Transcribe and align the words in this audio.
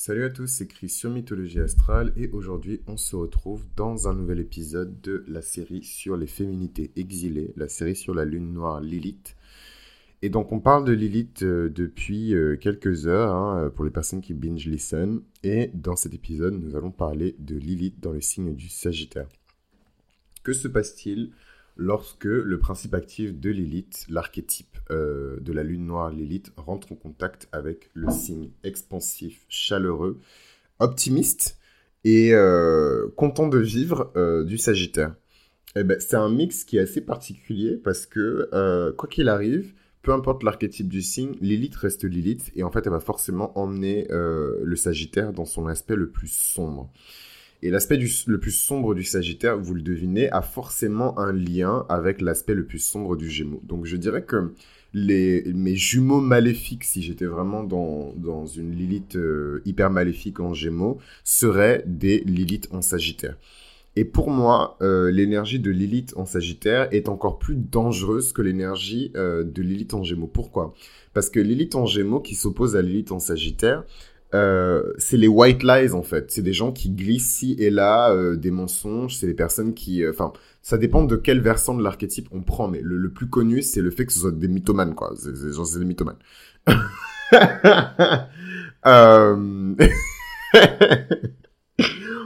Salut 0.00 0.24
à 0.24 0.30
tous, 0.30 0.46
c'est 0.46 0.68
Chris 0.68 0.90
sur 0.90 1.10
Mythologie 1.10 1.58
Astrale 1.58 2.12
et 2.16 2.28
aujourd'hui 2.28 2.80
on 2.86 2.96
se 2.96 3.16
retrouve 3.16 3.64
dans 3.74 4.06
un 4.06 4.14
nouvel 4.14 4.38
épisode 4.38 5.00
de 5.00 5.24
la 5.26 5.42
série 5.42 5.82
sur 5.82 6.16
les 6.16 6.28
féminités 6.28 6.92
exilées, 6.94 7.52
la 7.56 7.68
série 7.68 7.96
sur 7.96 8.14
la 8.14 8.24
lune 8.24 8.52
noire 8.52 8.80
Lilith. 8.80 9.34
Et 10.22 10.28
donc 10.28 10.52
on 10.52 10.60
parle 10.60 10.84
de 10.84 10.92
Lilith 10.92 11.42
euh, 11.42 11.68
depuis 11.68 12.32
euh, 12.32 12.56
quelques 12.56 13.08
heures 13.08 13.34
hein, 13.34 13.64
euh, 13.64 13.70
pour 13.70 13.84
les 13.84 13.90
personnes 13.90 14.20
qui 14.20 14.34
binge 14.34 14.66
listen 14.66 15.20
et 15.42 15.72
dans 15.74 15.96
cet 15.96 16.14
épisode 16.14 16.54
nous 16.54 16.76
allons 16.76 16.92
parler 16.92 17.34
de 17.40 17.56
Lilith 17.56 17.98
dans 17.98 18.12
le 18.12 18.20
signe 18.20 18.54
du 18.54 18.68
Sagittaire. 18.68 19.26
Que 20.44 20.52
se 20.52 20.68
passe-t-il? 20.68 21.32
Lorsque 21.78 22.24
le 22.24 22.58
principe 22.58 22.92
actif 22.92 23.38
de 23.38 23.50
Lilith, 23.50 24.04
l'archétype 24.10 24.76
euh, 24.90 25.38
de 25.40 25.52
la 25.52 25.62
lune 25.62 25.86
noire 25.86 26.10
Lilith, 26.10 26.52
rentre 26.56 26.92
en 26.92 26.96
contact 26.96 27.48
avec 27.52 27.88
le 27.94 28.10
signe 28.10 28.50
expansif, 28.64 29.46
chaleureux, 29.48 30.18
optimiste 30.80 31.56
et 32.04 32.34
euh, 32.34 33.08
content 33.16 33.46
de 33.46 33.58
vivre 33.58 34.12
euh, 34.16 34.44
du 34.44 34.58
Sagittaire. 34.58 35.14
Eh 35.76 35.84
ben, 35.84 35.98
c'est 36.00 36.16
un 36.16 36.28
mix 36.28 36.64
qui 36.64 36.78
est 36.78 36.80
assez 36.80 37.00
particulier 37.00 37.76
parce 37.76 38.06
que, 38.06 38.48
quoi 38.96 39.08
qu'il 39.08 39.28
arrive, 39.28 39.74
peu 40.02 40.12
importe 40.12 40.42
l'archétype 40.42 40.88
du 40.88 41.02
signe, 41.02 41.36
Lilith 41.40 41.76
reste 41.76 42.04
Lilith 42.04 42.50
et 42.56 42.64
en 42.64 42.70
fait, 42.70 42.86
elle 42.86 42.92
va 42.92 43.00
forcément 43.00 43.56
emmener 43.56 44.08
le 44.10 44.76
Sagittaire 44.76 45.32
dans 45.32 45.44
son 45.44 45.66
aspect 45.66 45.94
le 45.94 46.10
plus 46.10 46.32
sombre. 46.32 46.90
Et 47.62 47.70
l'aspect 47.70 47.98
le 48.26 48.38
plus 48.38 48.52
sombre 48.52 48.94
du 48.94 49.02
Sagittaire, 49.02 49.58
vous 49.58 49.74
le 49.74 49.82
devinez, 49.82 50.30
a 50.30 50.42
forcément 50.42 51.18
un 51.18 51.32
lien 51.32 51.84
avec 51.88 52.20
l'aspect 52.20 52.54
le 52.54 52.64
plus 52.64 52.78
sombre 52.78 53.16
du 53.16 53.28
Gémeaux. 53.28 53.60
Donc 53.64 53.84
je 53.84 53.96
dirais 53.96 54.22
que 54.22 54.52
mes 54.94 55.76
jumeaux 55.76 56.20
maléfiques, 56.20 56.84
si 56.84 57.02
j'étais 57.02 57.26
vraiment 57.26 57.64
dans, 57.64 58.14
dans 58.16 58.46
une 58.46 58.74
Lilith 58.74 59.16
euh, 59.16 59.60
hyper 59.64 59.90
maléfique 59.90 60.40
en 60.40 60.54
Gémeaux, 60.54 60.98
seraient 61.24 61.82
des 61.86 62.20
Lilith 62.20 62.68
en 62.70 62.80
Sagittaire. 62.80 63.36
Et 63.96 64.04
pour 64.04 64.30
moi, 64.30 64.76
euh, 64.80 65.10
l'énergie 65.10 65.58
de 65.58 65.72
Lilith 65.72 66.14
en 66.16 66.24
Sagittaire 66.24 66.88
est 66.92 67.08
encore 67.08 67.38
plus 67.38 67.56
dangereuse 67.56 68.32
que 68.32 68.42
l'énergie 68.42 69.10
euh, 69.16 69.42
de 69.42 69.60
Lilith 69.60 69.92
en 69.92 70.04
Gémeaux. 70.04 70.28
Pourquoi? 70.28 70.74
Parce 71.14 71.30
que 71.30 71.40
Lilith 71.40 71.74
en 71.74 71.84
Gémeaux, 71.84 72.20
qui 72.20 72.36
s'oppose 72.36 72.76
à 72.76 72.82
Lilith 72.82 73.10
en 73.10 73.18
Sagittaire, 73.18 73.84
euh, 74.34 74.92
c'est 74.98 75.16
les 75.16 75.28
white 75.28 75.62
lies 75.62 75.92
en 75.92 76.02
fait. 76.02 76.30
C'est 76.30 76.42
des 76.42 76.52
gens 76.52 76.72
qui 76.72 76.90
glissent 76.90 77.30
ci 77.30 77.56
et 77.58 77.70
là 77.70 78.10
euh, 78.10 78.36
des 78.36 78.50
mensonges. 78.50 79.16
C'est 79.16 79.26
des 79.26 79.34
personnes 79.34 79.74
qui, 79.74 80.04
euh, 80.04 80.10
enfin, 80.10 80.32
ça 80.62 80.76
dépend 80.76 81.04
de 81.04 81.16
quel 81.16 81.40
versant 81.40 81.74
de 81.74 81.82
l'archétype 81.82 82.28
on 82.30 82.42
prend. 82.42 82.68
Mais 82.68 82.80
le, 82.82 83.10
plus 83.10 83.28
connu, 83.28 83.62
c'est 83.62 83.80
le 83.80 83.90
fait 83.90 84.06
que 84.06 84.12
ce 84.12 84.20
soit 84.20 84.32
des 84.32 84.48
mythomanes 84.48 84.94
quoi. 84.94 85.14
C'est 85.16 85.78
des 85.78 85.84
mythomanes. 85.84 86.18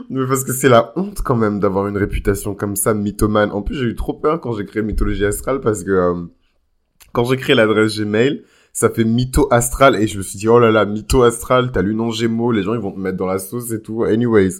Mais 0.09 0.27
parce 0.27 0.43
que 0.43 0.53
c'est 0.53 0.69
la 0.69 0.93
honte 0.95 1.21
quand 1.21 1.35
même 1.35 1.59
d'avoir 1.59 1.87
une 1.87 1.97
réputation 1.97 2.53
comme 2.53 2.75
ça, 2.75 2.93
mythomane. 2.93 3.51
En 3.51 3.61
plus, 3.61 3.75
j'ai 3.75 3.85
eu 3.85 3.95
trop 3.95 4.13
peur 4.13 4.39
quand 4.41 4.53
j'ai 4.53 4.65
créé 4.65 4.83
Mythologie 4.83 5.25
Astrale 5.25 5.59
parce 5.59 5.83
que 5.83 6.27
quand 7.13 7.23
j'ai 7.25 7.37
créé 7.37 7.55
l'adresse 7.55 7.97
Gmail, 7.97 8.43
ça 8.73 8.89
fait 8.89 9.03
mytho 9.03 9.47
astral 9.51 9.95
et 9.95 10.07
je 10.07 10.17
me 10.17 10.23
suis 10.23 10.39
dit 10.39 10.49
oh 10.49 10.57
là 10.57 10.71
là 10.71 10.85
mytho 10.85 11.21
astral 11.21 11.71
t'as 11.71 11.83
lu 11.83 11.93
non 11.93 12.09
gémeaux 12.09 12.51
les 12.51 12.63
gens 12.63 12.73
ils 12.73 12.79
vont 12.79 12.91
te 12.91 12.99
mettre 12.99 13.17
dans 13.17 13.27
la 13.27 13.37
sauce 13.37 13.71
et 13.71 13.81
tout. 13.81 14.03
Anyways 14.03 14.55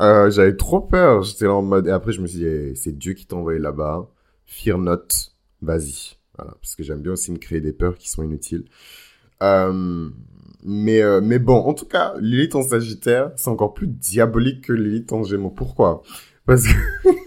euh, 0.00 0.30
j'avais 0.30 0.56
trop 0.56 0.80
peur. 0.80 1.22
J'étais 1.22 1.44
là 1.44 1.54
en 1.54 1.62
mode 1.62 1.86
et 1.86 1.90
après 1.90 2.12
je 2.12 2.20
me 2.20 2.26
suis 2.26 2.40
dit 2.40 2.46
eh, 2.46 2.74
c'est 2.74 2.98
Dieu 2.98 3.12
qui 3.14 3.24
t'a 3.24 3.36
envoyé 3.36 3.60
là-bas. 3.60 4.08
Fear 4.46 4.78
not. 4.78 5.06
Vas-y. 5.62 6.16
Voilà. 6.36 6.54
Parce 6.60 6.74
que 6.74 6.82
j'aime 6.82 7.02
bien 7.02 7.12
aussi 7.12 7.30
me 7.30 7.38
créer 7.38 7.60
des 7.60 7.72
peurs 7.72 7.96
qui 7.96 8.10
sont 8.10 8.24
inutiles. 8.24 8.64
Euh, 9.44 10.10
mais 10.64 11.00
euh, 11.00 11.20
mais 11.22 11.38
bon 11.38 11.56
en 11.56 11.74
tout 11.74 11.86
cas 11.86 12.14
Lilith 12.20 12.54
en 12.54 12.62
Sagittaire 12.62 13.32
c'est 13.34 13.48
encore 13.48 13.74
plus 13.74 13.88
diabolique 13.88 14.62
que 14.62 14.72
Lilith 14.72 15.12
en 15.12 15.22
Gémeaux. 15.22 15.50
Pourquoi? 15.50 16.02
Parce 16.46 16.66
que 16.66 16.74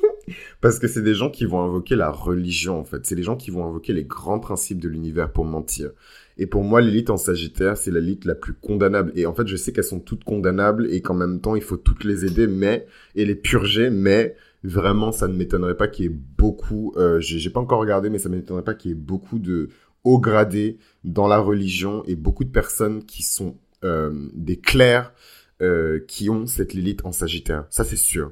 Parce 0.65 0.79
que 0.79 0.87
c'est 0.87 1.03
des 1.03 1.13
gens 1.13 1.29
qui 1.29 1.45
vont 1.45 1.61
invoquer 1.61 1.95
la 1.95 2.09
religion, 2.09 2.79
en 2.79 2.83
fait. 2.83 3.05
C'est 3.05 3.13
des 3.13 3.21
gens 3.21 3.35
qui 3.35 3.51
vont 3.51 3.67
invoquer 3.67 3.93
les 3.93 4.03
grands 4.03 4.39
principes 4.39 4.79
de 4.79 4.89
l'univers 4.89 5.31
pour 5.31 5.45
mentir. 5.45 5.91
Et 6.39 6.47
pour 6.47 6.63
moi, 6.63 6.81
l'élite 6.81 7.11
en 7.11 7.17
Sagittaire, 7.17 7.77
c'est 7.77 7.91
l'élite 7.91 8.25
la 8.25 8.33
plus 8.33 8.55
condamnable. 8.55 9.11
Et 9.13 9.27
en 9.27 9.35
fait, 9.35 9.45
je 9.45 9.57
sais 9.57 9.71
qu'elles 9.71 9.83
sont 9.83 9.99
toutes 9.99 10.23
condamnables 10.23 10.91
et 10.91 11.03
qu'en 11.03 11.13
même 11.13 11.39
temps, 11.39 11.55
il 11.55 11.61
faut 11.61 11.77
toutes 11.77 12.03
les 12.03 12.25
aider, 12.25 12.47
mais 12.47 12.87
et 13.13 13.25
les 13.25 13.35
purger. 13.35 13.91
Mais 13.91 14.35
vraiment, 14.63 15.11
ça 15.11 15.27
ne 15.27 15.35
m'étonnerait 15.35 15.77
pas 15.77 15.87
qu'il 15.87 16.05
y 16.05 16.07
ait 16.07 16.17
beaucoup. 16.35 16.95
Euh, 16.97 17.19
j'ai 17.19 17.51
pas 17.51 17.59
encore 17.59 17.79
regardé, 17.79 18.09
mais 18.09 18.17
ça 18.17 18.29
ne 18.29 18.35
m'étonnerait 18.35 18.63
pas 18.63 18.73
qu'il 18.73 18.89
y 18.89 18.93
ait 18.95 18.97
beaucoup 18.97 19.37
de 19.37 19.69
hauts 20.03 20.19
gradés 20.19 20.79
dans 21.03 21.27
la 21.27 21.37
religion 21.37 22.03
et 22.07 22.15
beaucoup 22.15 22.43
de 22.43 22.49
personnes 22.49 23.05
qui 23.05 23.21
sont 23.21 23.55
euh, 23.83 24.11
des 24.33 24.57
clercs 24.57 25.13
euh, 25.61 25.99
qui 26.07 26.31
ont 26.31 26.47
cette 26.47 26.73
Lilith 26.73 27.05
en 27.05 27.11
Sagittaire. 27.11 27.67
Ça, 27.69 27.83
c'est 27.83 27.97
sûr. 27.97 28.31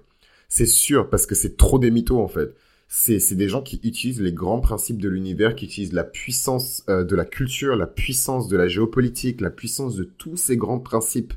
C'est 0.55 0.67
sûr 0.67 1.09
parce 1.09 1.25
que 1.25 1.33
c'est 1.33 1.57
trop 1.57 1.79
des 1.79 1.89
mythos 1.89 2.21
en 2.21 2.27
fait 2.27 2.55
c'est 2.95 3.35
des 3.35 3.49
gens 3.49 3.63
qui 3.63 3.79
utilisent 3.83 4.21
les 4.21 4.33
grands 4.33 4.59
principes 4.59 5.01
de 5.01 5.09
l'univers, 5.09 5.55
qui 5.55 5.65
utilisent 5.65 5.93
la 5.93 6.03
puissance 6.03 6.83
euh, 6.89 7.03
de 7.03 7.15
la 7.15 7.25
culture, 7.25 7.75
la 7.75 7.87
puissance 7.87 8.47
de 8.47 8.55
la 8.55 8.67
géopolitique, 8.67 9.41
la 9.41 9.49
puissance 9.49 9.95
de 9.95 10.03
tous 10.03 10.37
ces 10.37 10.57
grands 10.57 10.77
principes, 10.77 11.33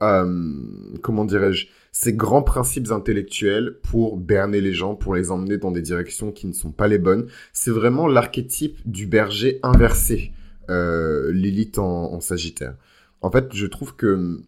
euh, 0.00 0.54
comment 1.02 1.24
dirais-je, 1.24 1.66
ces 1.90 2.12
grands 2.12 2.44
principes 2.44 2.92
intellectuels 2.92 3.78
pour 3.82 4.16
berner 4.16 4.60
les 4.60 4.74
gens, 4.74 4.94
pour 4.94 5.16
les 5.16 5.32
emmener 5.32 5.58
dans 5.58 5.72
des 5.72 5.82
directions 5.82 6.30
qui 6.30 6.46
ne 6.46 6.52
sont 6.52 6.70
pas 6.70 6.86
les 6.86 6.98
bonnes. 6.98 7.26
C'est 7.52 7.72
vraiment 7.72 8.06
l'archétype 8.06 8.78
du 8.86 9.06
berger 9.06 9.58
inversé, 9.64 10.30
euh, 10.70 11.32
Lilith 11.32 11.78
en, 11.78 12.12
en, 12.12 12.20
Sagittaire. 12.20 12.76
En 13.22 13.30
fait, 13.32 13.52
je 13.52 13.66
trouve 13.66 13.96
que 13.96 14.40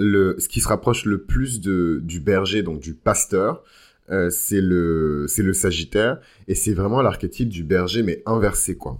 le, 0.00 0.34
ce 0.38 0.48
qui 0.48 0.60
se 0.60 0.68
rapproche 0.68 1.04
le 1.04 1.22
plus 1.22 1.60
de, 1.60 2.00
du 2.02 2.20
berger, 2.20 2.62
donc 2.62 2.80
du 2.80 2.94
pasteur, 2.94 3.62
euh, 4.10 4.30
c'est 4.30 4.62
le 4.62 5.26
c'est 5.28 5.42
le 5.42 5.52
Sagittaire 5.52 6.18
et 6.48 6.54
c'est 6.56 6.72
vraiment 6.72 7.02
l'archétype 7.02 7.48
du 7.48 7.62
berger 7.62 8.02
mais 8.02 8.22
inversé 8.26 8.76
quoi. 8.76 8.98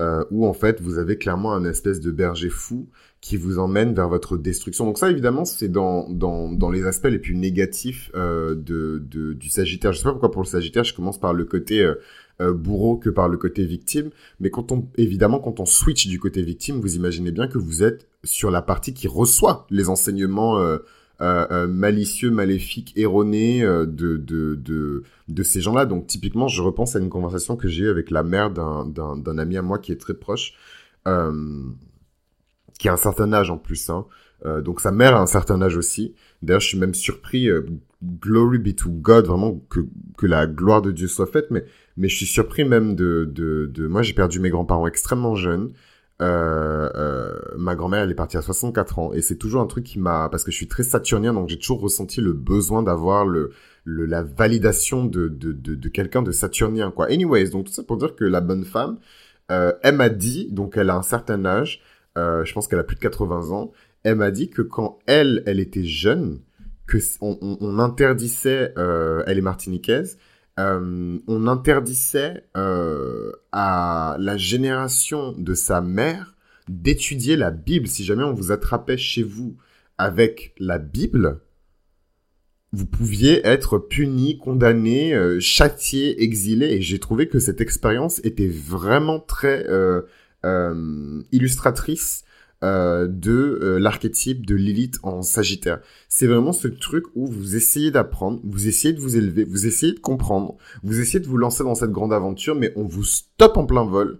Euh, 0.00 0.24
où 0.30 0.46
en 0.46 0.52
fait 0.52 0.80
vous 0.80 0.98
avez 0.98 1.16
clairement 1.16 1.52
un 1.54 1.64
espèce 1.64 2.00
de 2.00 2.10
berger 2.10 2.48
fou 2.48 2.88
qui 3.20 3.36
vous 3.36 3.58
emmène 3.58 3.94
vers 3.94 4.08
votre 4.08 4.36
destruction. 4.36 4.84
Donc 4.84 4.98
ça 4.98 5.10
évidemment 5.10 5.44
c'est 5.44 5.68
dans, 5.68 6.08
dans, 6.08 6.52
dans 6.52 6.70
les 6.70 6.84
aspects 6.84 7.06
les 7.06 7.18
plus 7.18 7.34
négatifs 7.34 8.10
euh, 8.14 8.54
de, 8.54 9.02
de, 9.04 9.32
du 9.32 9.48
Sagittaire. 9.48 9.92
Je 9.92 9.98
sais 9.98 10.04
pas 10.04 10.12
pourquoi 10.12 10.30
pour 10.30 10.42
le 10.42 10.46
Sagittaire 10.46 10.84
je 10.84 10.94
commence 10.94 11.18
par 11.18 11.32
le 11.34 11.44
côté 11.44 11.90
euh, 12.42 12.52
bourreau 12.52 12.96
que 12.96 13.10
par 13.10 13.28
le 13.28 13.38
côté 13.38 13.64
victime, 13.64 14.10
mais 14.40 14.50
quand 14.50 14.72
on 14.72 14.88
évidemment 14.96 15.38
quand 15.38 15.60
on 15.60 15.66
switch 15.66 16.06
du 16.06 16.18
côté 16.18 16.42
victime, 16.42 16.80
vous 16.80 16.96
imaginez 16.96 17.30
bien 17.30 17.48
que 17.48 17.58
vous 17.58 17.82
êtes 17.82 18.08
sur 18.24 18.50
la 18.50 18.62
partie 18.62 18.94
qui 18.94 19.08
reçoit 19.08 19.66
les 19.70 19.88
enseignements 19.88 20.58
euh, 21.22 21.46
euh, 21.52 21.68
malicieux, 21.68 22.32
maléfique, 22.32 22.92
erroné 22.96 23.62
euh, 23.62 23.86
de, 23.86 24.16
de, 24.16 24.56
de, 24.56 25.04
de 25.28 25.42
ces 25.44 25.60
gens-là. 25.60 25.86
Donc 25.86 26.08
typiquement, 26.08 26.48
je 26.48 26.60
repense 26.62 26.96
à 26.96 26.98
une 26.98 27.10
conversation 27.10 27.54
que 27.54 27.68
j'ai 27.68 27.84
eue 27.84 27.90
avec 27.90 28.10
la 28.10 28.24
mère 28.24 28.50
d'un 28.50 29.38
ami 29.38 29.56
à 29.56 29.62
moi 29.62 29.78
qui 29.78 29.92
est 29.92 30.00
très 30.00 30.14
proche, 30.14 30.54
qui 31.04 32.88
a 32.88 32.92
un 32.92 32.96
certain 32.96 33.32
âge 33.32 33.50
en 33.50 33.58
plus. 33.58 33.88
Hein. 33.88 34.04
donc 34.64 34.80
sa 34.80 34.90
mère 34.90 35.14
a 35.14 35.20
un 35.20 35.26
certain 35.26 35.62
âge 35.62 35.76
aussi. 35.76 36.14
D'ailleurs, 36.42 36.60
je 36.60 36.68
suis 36.68 36.78
même 36.78 36.94
surpris, 36.94 37.48
glory 38.02 38.58
be 38.58 38.74
to 38.74 38.90
God, 38.90 39.26
vraiment 39.26 39.60
que, 39.70 39.86
que 40.18 40.26
la 40.26 40.48
gloire 40.48 40.82
de 40.82 40.90
Dieu 40.90 41.06
soit 41.06 41.26
faite, 41.26 41.52
mais, 41.52 41.64
mais 41.96 42.08
je 42.08 42.16
suis 42.16 42.26
surpris 42.26 42.64
même 42.64 42.94
de... 42.94 43.24
de. 43.24 43.86
Moi, 43.86 44.02
j'ai 44.02 44.14
perdu 44.14 44.40
mes 44.40 44.50
grands-parents 44.50 44.86
extrêmement 44.86 45.34
jeunes. 45.34 45.72
Euh, 46.22 46.88
euh, 46.94 47.34
ma 47.56 47.74
grand-mère, 47.74 48.02
elle 48.02 48.10
est 48.10 48.14
partie 48.14 48.36
à 48.36 48.42
64 48.42 48.98
ans. 48.98 49.12
Et 49.12 49.22
c'est 49.22 49.36
toujours 49.36 49.60
un 49.60 49.66
truc 49.66 49.84
qui 49.84 49.98
m'a... 49.98 50.28
Parce 50.28 50.44
que 50.44 50.52
je 50.52 50.56
suis 50.56 50.68
très 50.68 50.84
saturnien, 50.84 51.32
donc 51.32 51.48
j'ai 51.48 51.58
toujours 51.58 51.80
ressenti 51.80 52.20
le 52.20 52.32
besoin 52.32 52.82
d'avoir 52.82 53.26
le, 53.26 53.50
la 53.86 54.22
validation 54.22 55.04
de, 55.04 55.28
de, 55.28 55.52
de, 55.52 55.88
quelqu'un 55.88 56.22
de 56.22 56.30
saturnien, 56.30 56.90
quoi. 56.92 57.06
Anyways, 57.06 57.50
donc 57.50 57.66
tout 57.66 57.72
ça 57.72 57.82
pour 57.82 57.96
dire 57.96 58.14
que 58.14 58.24
la 58.24 58.40
bonne 58.40 58.64
femme, 58.64 58.98
euh, 59.50 59.72
elle 59.82 59.96
m'a 59.96 60.10
dit, 60.10 60.48
donc 60.52 60.76
elle 60.76 60.90
a 60.90 60.96
un 60.96 61.02
certain 61.02 61.44
âge, 61.44 61.82
je 62.16 62.52
pense 62.52 62.68
qu'elle 62.68 62.78
a 62.78 62.84
plus 62.84 62.96
de 62.96 63.00
80 63.00 63.50
ans, 63.50 63.72
elle 64.04 64.16
m'a 64.16 64.30
dit 64.30 64.50
que 64.50 64.62
quand 64.62 64.98
elle, 65.06 65.42
elle 65.46 65.58
était 65.58 65.84
jeune, 65.84 66.40
que 66.86 66.98
on, 67.20 67.78
interdisait, 67.80 68.74
elle 68.76 69.38
est 69.38 69.42
martiniquaise, 69.42 70.18
euh, 70.58 71.18
on 71.26 71.46
interdisait 71.46 72.44
euh, 72.56 73.32
à 73.52 74.16
la 74.18 74.36
génération 74.36 75.32
de 75.32 75.54
sa 75.54 75.80
mère 75.80 76.36
d'étudier 76.68 77.36
la 77.36 77.50
Bible. 77.50 77.86
Si 77.86 78.04
jamais 78.04 78.24
on 78.24 78.34
vous 78.34 78.52
attrapait 78.52 78.98
chez 78.98 79.22
vous 79.22 79.56
avec 79.96 80.54
la 80.58 80.78
Bible, 80.78 81.40
vous 82.72 82.86
pouviez 82.86 83.46
être 83.46 83.78
puni, 83.78 84.38
condamné, 84.38 85.14
euh, 85.14 85.40
châtié, 85.40 86.22
exilé. 86.22 86.66
Et 86.66 86.82
j'ai 86.82 86.98
trouvé 86.98 87.28
que 87.28 87.38
cette 87.38 87.60
expérience 87.60 88.20
était 88.24 88.48
vraiment 88.48 89.20
très 89.20 89.66
illustratrice 91.32 92.24
euh, 92.62 93.08
de 93.08 93.58
euh, 93.62 93.78
l'archétype 93.78 94.46
de 94.46 94.54
Lilith 94.54 94.98
en 95.02 95.22
Sagittaire. 95.22 95.80
C'est 96.08 96.26
vraiment 96.26 96.52
ce 96.52 96.68
truc 96.68 97.04
où 97.14 97.26
vous 97.26 97.56
essayez 97.56 97.90
d'apprendre, 97.90 98.40
vous 98.44 98.68
essayez 98.68 98.94
de 98.94 99.00
vous 99.00 99.16
élever, 99.16 99.44
vous 99.44 99.66
essayez 99.66 99.92
de 99.92 100.00
comprendre, 100.00 100.56
vous 100.82 101.00
essayez 101.00 101.20
de 101.20 101.26
vous 101.28 101.38
lancer 101.38 101.64
dans 101.64 101.74
cette 101.74 101.90
grande 101.90 102.12
aventure, 102.12 102.54
mais 102.54 102.72
on 102.76 102.84
vous 102.84 103.04
stoppe 103.04 103.56
en 103.56 103.66
plein 103.66 103.84
vol. 103.84 104.18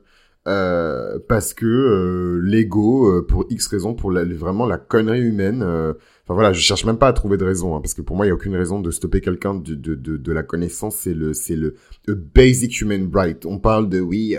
euh, 0.49 1.19
parce 1.29 1.55
que 1.55 1.67
euh, 1.67 2.41
l'ego, 2.43 3.07
euh, 3.09 3.25
pour 3.25 3.47
X 3.49 3.69
raison, 3.69 3.95
pour 3.95 4.11
la, 4.11 4.25
vraiment 4.25 4.67
la 4.67 4.77
connerie 4.79 5.21
humaine. 5.21 5.63
Enfin 5.63 6.35
voilà, 6.35 6.53
je 6.53 6.61
cherche 6.61 6.85
même 6.85 6.99
pas 6.99 7.09
à 7.09 7.13
trouver 7.13 7.37
de 7.37 7.45
raison, 7.45 7.77
hein, 7.77 7.81
parce 7.81 7.95
que 7.95 8.03
pour 8.03 8.17
moi, 8.17 8.27
il 8.27 8.29
y 8.29 8.33
a 8.33 8.35
aucune 8.35 8.57
raison 8.57 8.81
de 8.81 8.91
stopper 8.91 9.21
quelqu'un 9.21 9.55
de, 9.55 9.75
de, 9.75 9.95
de, 9.95 10.17
de, 10.17 10.33
la 10.33 10.43
connaissance. 10.43 10.97
C'est 10.97 11.15
le, 11.15 11.33
c'est 11.33 11.57
le 11.57 11.75
basic 12.15 12.81
human 12.81 13.09
right. 13.13 13.47
On 13.47 13.59
parle 13.59 13.89
de 13.89 14.01
oui. 14.01 14.37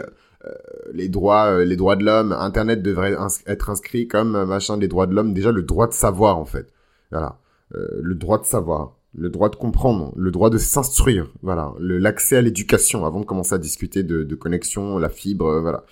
Les 0.93 1.09
droits 1.09 1.63
les 1.63 1.75
droits 1.75 1.95
de 1.95 2.03
l'homme 2.03 2.33
internet 2.33 2.81
devrait 2.81 3.15
être 3.47 3.69
inscrit 3.69 4.07
comme 4.07 4.45
machin 4.45 4.77
des 4.77 4.87
droits 4.87 5.07
de 5.07 5.13
l'homme 5.13 5.33
déjà 5.33 5.51
le 5.51 5.63
droit 5.63 5.87
de 5.87 5.93
savoir 5.93 6.37
en 6.37 6.45
fait 6.45 6.67
voilà 7.11 7.39
le 7.71 8.13
droit 8.13 8.39
de 8.39 8.45
savoir 8.45 8.95
le 9.15 9.29
droit 9.29 9.49
de 9.49 9.55
comprendre, 9.55 10.11
le 10.15 10.31
droit 10.31 10.49
de 10.49 10.57
s'instruire, 10.57 11.27
voilà, 11.41 11.73
l'accès 11.79 12.37
à 12.37 12.41
l'éducation 12.41 13.05
avant 13.05 13.19
de 13.19 13.25
commencer 13.25 13.53
à 13.53 13.57
discuter 13.57 14.03
de, 14.03 14.23
de 14.23 14.35
connexion, 14.35 14.97
la 14.97 15.09
fibre, 15.09 15.47
euh, 15.47 15.61
voilà. 15.61 15.83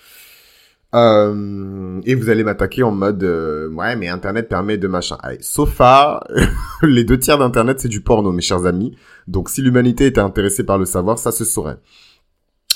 Euh, 0.94 2.00
et 2.04 2.14
vous 2.14 2.28
allez 2.28 2.44
m'attaquer 2.44 2.82
en 2.82 2.90
mode 2.90 3.24
euh, 3.24 3.70
ouais 3.70 3.96
mais 3.96 4.08
internet 4.08 4.46
permet 4.46 4.76
de 4.76 4.88
machin. 4.88 5.16
Allez, 5.22 5.38
sofa, 5.40 6.22
les 6.82 7.04
deux 7.04 7.18
tiers 7.18 7.38
d'internet 7.38 7.80
c'est 7.80 7.88
du 7.88 8.02
porno 8.02 8.30
mes 8.30 8.42
chers 8.42 8.66
amis. 8.66 8.94
Donc 9.26 9.48
si 9.48 9.62
l'humanité 9.62 10.04
était 10.04 10.20
intéressée 10.20 10.64
par 10.64 10.76
le 10.76 10.84
savoir, 10.84 11.18
ça 11.18 11.32
se 11.32 11.46
saurait. 11.46 11.78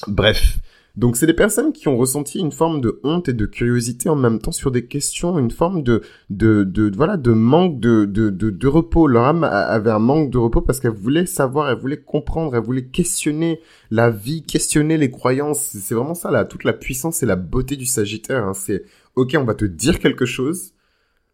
Bref, 0.07 0.57
donc 0.97 1.17
c'est 1.17 1.27
des 1.27 1.35
personnes 1.35 1.73
qui 1.73 1.89
ont 1.89 1.99
ressenti 1.99 2.39
une 2.39 2.53
forme 2.53 2.81
de 2.81 3.01
honte 3.05 3.29
et 3.29 3.35
de 3.35 3.45
curiosité 3.45 4.09
en 4.09 4.17
même 4.17 4.39
temps 4.39 4.53
sur 4.53 4.71
des 4.71 4.87
questions, 4.87 5.39
une 5.39 5.51
forme 5.51 5.83
de 5.83 6.01
de, 6.31 6.65
de 6.65 6.91
voilà 6.97 7.19
de 7.19 7.33
manque 7.33 7.81
de, 7.81 8.07
de, 8.07 8.31
de, 8.31 8.67
repos. 8.67 9.07
Leur 9.07 9.25
âme 9.25 9.45
avait 9.45 9.91
un 9.91 9.99
manque 9.99 10.31
de 10.31 10.39
repos 10.39 10.63
parce 10.63 10.81
qu'elle 10.81 10.93
voulait 10.93 11.27
savoir, 11.27 11.71
elle 11.71 11.79
voulait 11.79 12.01
comprendre, 12.01 12.57
elle 12.57 12.63
voulait 12.63 12.87
questionner 12.87 13.61
la 13.91 14.09
vie, 14.11 14.43
questionner 14.43 14.97
les 14.97 15.11
croyances. 15.11 15.61
C'est 15.61 15.95
vraiment 15.95 16.15
ça 16.15 16.31
là, 16.31 16.47
toute 16.47 16.65
la 16.65 16.73
puissance 16.73 17.23
et 17.23 17.27
la 17.27 17.37
beauté 17.37 17.77
du 17.77 17.87
Sagittaire. 17.87 18.47
Hein. 18.47 18.55
C'est 18.55 18.85
ok, 19.17 19.37
on 19.39 19.45
va 19.45 19.55
te 19.55 19.67
dire 19.67 19.99
quelque 19.99 20.25
chose, 20.25 20.73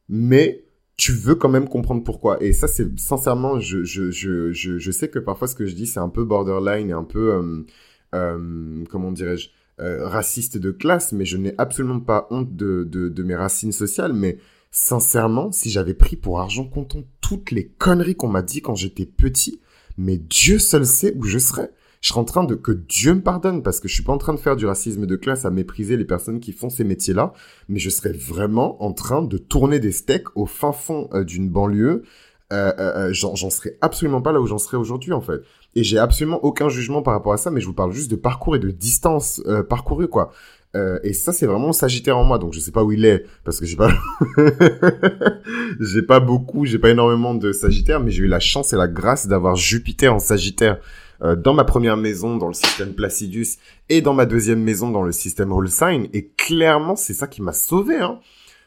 mais 0.08 0.64
tu 0.96 1.12
veux 1.12 1.36
quand 1.36 1.48
même 1.48 1.68
comprendre 1.68 2.02
pourquoi. 2.02 2.42
Et 2.42 2.52
ça, 2.52 2.66
c'est 2.66 2.98
sincèrement, 2.98 3.60
je, 3.60 3.84
je, 3.84 4.10
je, 4.10 4.52
je, 4.52 4.78
je 4.78 4.90
sais 4.90 5.08
que 5.08 5.20
parfois 5.20 5.46
ce 5.46 5.54
que 5.54 5.66
je 5.66 5.74
dis, 5.74 5.86
c'est 5.86 6.00
un 6.00 6.08
peu 6.08 6.24
borderline 6.24 6.90
et 6.90 6.94
un 6.94 7.04
peu... 7.04 7.32
Euh, 7.34 7.64
comment 8.12 9.12
dirais-je, 9.12 9.48
euh, 9.80 10.06
raciste 10.06 10.58
de 10.58 10.70
classe, 10.70 11.12
mais 11.12 11.24
je 11.24 11.38
n'ai 11.38 11.54
absolument 11.56 11.98
pas 11.98 12.26
honte 12.30 12.54
de, 12.54 13.22
mes 13.24 13.34
racines 13.34 13.72
sociales, 13.72 14.12
mais 14.12 14.36
sincèrement, 14.70 15.50
si 15.50 15.70
j'avais 15.70 15.94
pris 15.94 16.14
pour 16.14 16.40
argent 16.40 16.66
comptant 16.66 17.02
toutes 17.22 17.50
les 17.50 17.68
conneries 17.68 18.14
qu'on 18.14 18.28
m'a 18.28 18.42
dit 18.42 18.60
quand 18.60 18.74
j'étais 18.74 19.06
petit, 19.06 19.60
mais 19.96 20.18
Dieu 20.18 20.58
seul 20.58 20.84
sait 20.84 21.14
où 21.16 21.24
je 21.24 21.38
serais. 21.38 21.70
Je 22.02 22.08
serais 22.10 22.20
en 22.20 22.24
train 22.24 22.44
de 22.44 22.54
que 22.54 22.72
Dieu 22.72 23.14
me 23.14 23.22
pardonne 23.22 23.62
parce 23.62 23.80
que 23.80 23.88
je 23.88 23.94
suis 23.94 24.02
pas 24.02 24.12
en 24.12 24.18
train 24.18 24.34
de 24.34 24.40
faire 24.40 24.56
du 24.56 24.66
racisme 24.66 25.06
de 25.06 25.16
classe 25.16 25.46
à 25.46 25.50
mépriser 25.50 25.96
les 25.96 26.04
personnes 26.04 26.40
qui 26.40 26.52
font 26.52 26.68
ces 26.68 26.84
métiers-là, 26.84 27.32
mais 27.68 27.78
je 27.78 27.90
serais 27.90 28.12
vraiment 28.12 28.82
en 28.84 28.92
train 28.92 29.22
de 29.22 29.38
tourner 29.38 29.80
des 29.80 29.92
steaks 29.92 30.36
au 30.36 30.44
fin 30.44 30.72
fond 30.72 31.08
euh, 31.14 31.24
d'une 31.24 31.48
banlieue. 31.48 32.02
Euh, 32.52 32.72
euh, 32.78 33.12
j'en 33.12 33.48
serais 33.48 33.78
absolument 33.80 34.20
pas 34.20 34.32
là 34.32 34.40
où 34.40 34.46
j'en 34.46 34.58
serais 34.58 34.76
aujourd'hui 34.76 35.14
en 35.14 35.22
fait. 35.22 35.40
Et 35.74 35.84
j'ai 35.84 35.98
absolument 35.98 36.44
aucun 36.44 36.68
jugement 36.68 37.02
par 37.02 37.14
rapport 37.14 37.32
à 37.32 37.38
ça, 37.38 37.50
mais 37.50 37.60
je 37.60 37.66
vous 37.66 37.72
parle 37.72 37.92
juste 37.92 38.10
de 38.10 38.16
parcours 38.16 38.56
et 38.56 38.58
de 38.58 38.70
distance 38.70 39.40
euh, 39.46 39.62
parcourue, 39.62 40.08
quoi. 40.08 40.32
Euh, 40.74 40.98
et 41.02 41.12
ça, 41.12 41.32
c'est 41.32 41.46
vraiment 41.46 41.72
Sagittaire 41.72 42.16
en 42.16 42.24
moi, 42.24 42.38
donc 42.38 42.54
je 42.54 42.60
sais 42.60 42.70
pas 42.72 42.82
où 42.82 42.92
il 42.92 43.04
est, 43.04 43.26
parce 43.44 43.60
que 43.60 43.66
j'ai 43.66 43.76
pas, 43.76 43.90
j'ai 45.80 46.02
pas 46.02 46.20
beaucoup, 46.20 46.64
j'ai 46.64 46.78
pas 46.78 46.90
énormément 46.90 47.34
de 47.34 47.52
Sagittaire, 47.52 48.00
mais 48.00 48.10
j'ai 48.10 48.22
eu 48.22 48.28
la 48.28 48.40
chance 48.40 48.72
et 48.72 48.76
la 48.76 48.88
grâce 48.88 49.26
d'avoir 49.26 49.54
Jupiter 49.56 50.14
en 50.14 50.18
Sagittaire 50.18 50.78
euh, 51.22 51.36
dans 51.36 51.52
ma 51.52 51.64
première 51.64 51.98
maison 51.98 52.36
dans 52.36 52.48
le 52.48 52.54
système 52.54 52.94
Placidus 52.94 53.58
et 53.90 54.00
dans 54.00 54.14
ma 54.14 54.24
deuxième 54.24 54.62
maison 54.62 54.90
dans 54.90 55.02
le 55.02 55.12
système 55.12 55.52
All 55.52 55.68
Sign. 55.68 56.08
Et 56.14 56.28
clairement, 56.28 56.96
c'est 56.96 57.14
ça 57.14 57.26
qui 57.26 57.42
m'a 57.42 57.52
sauvé, 57.52 57.96
hein, 57.96 58.18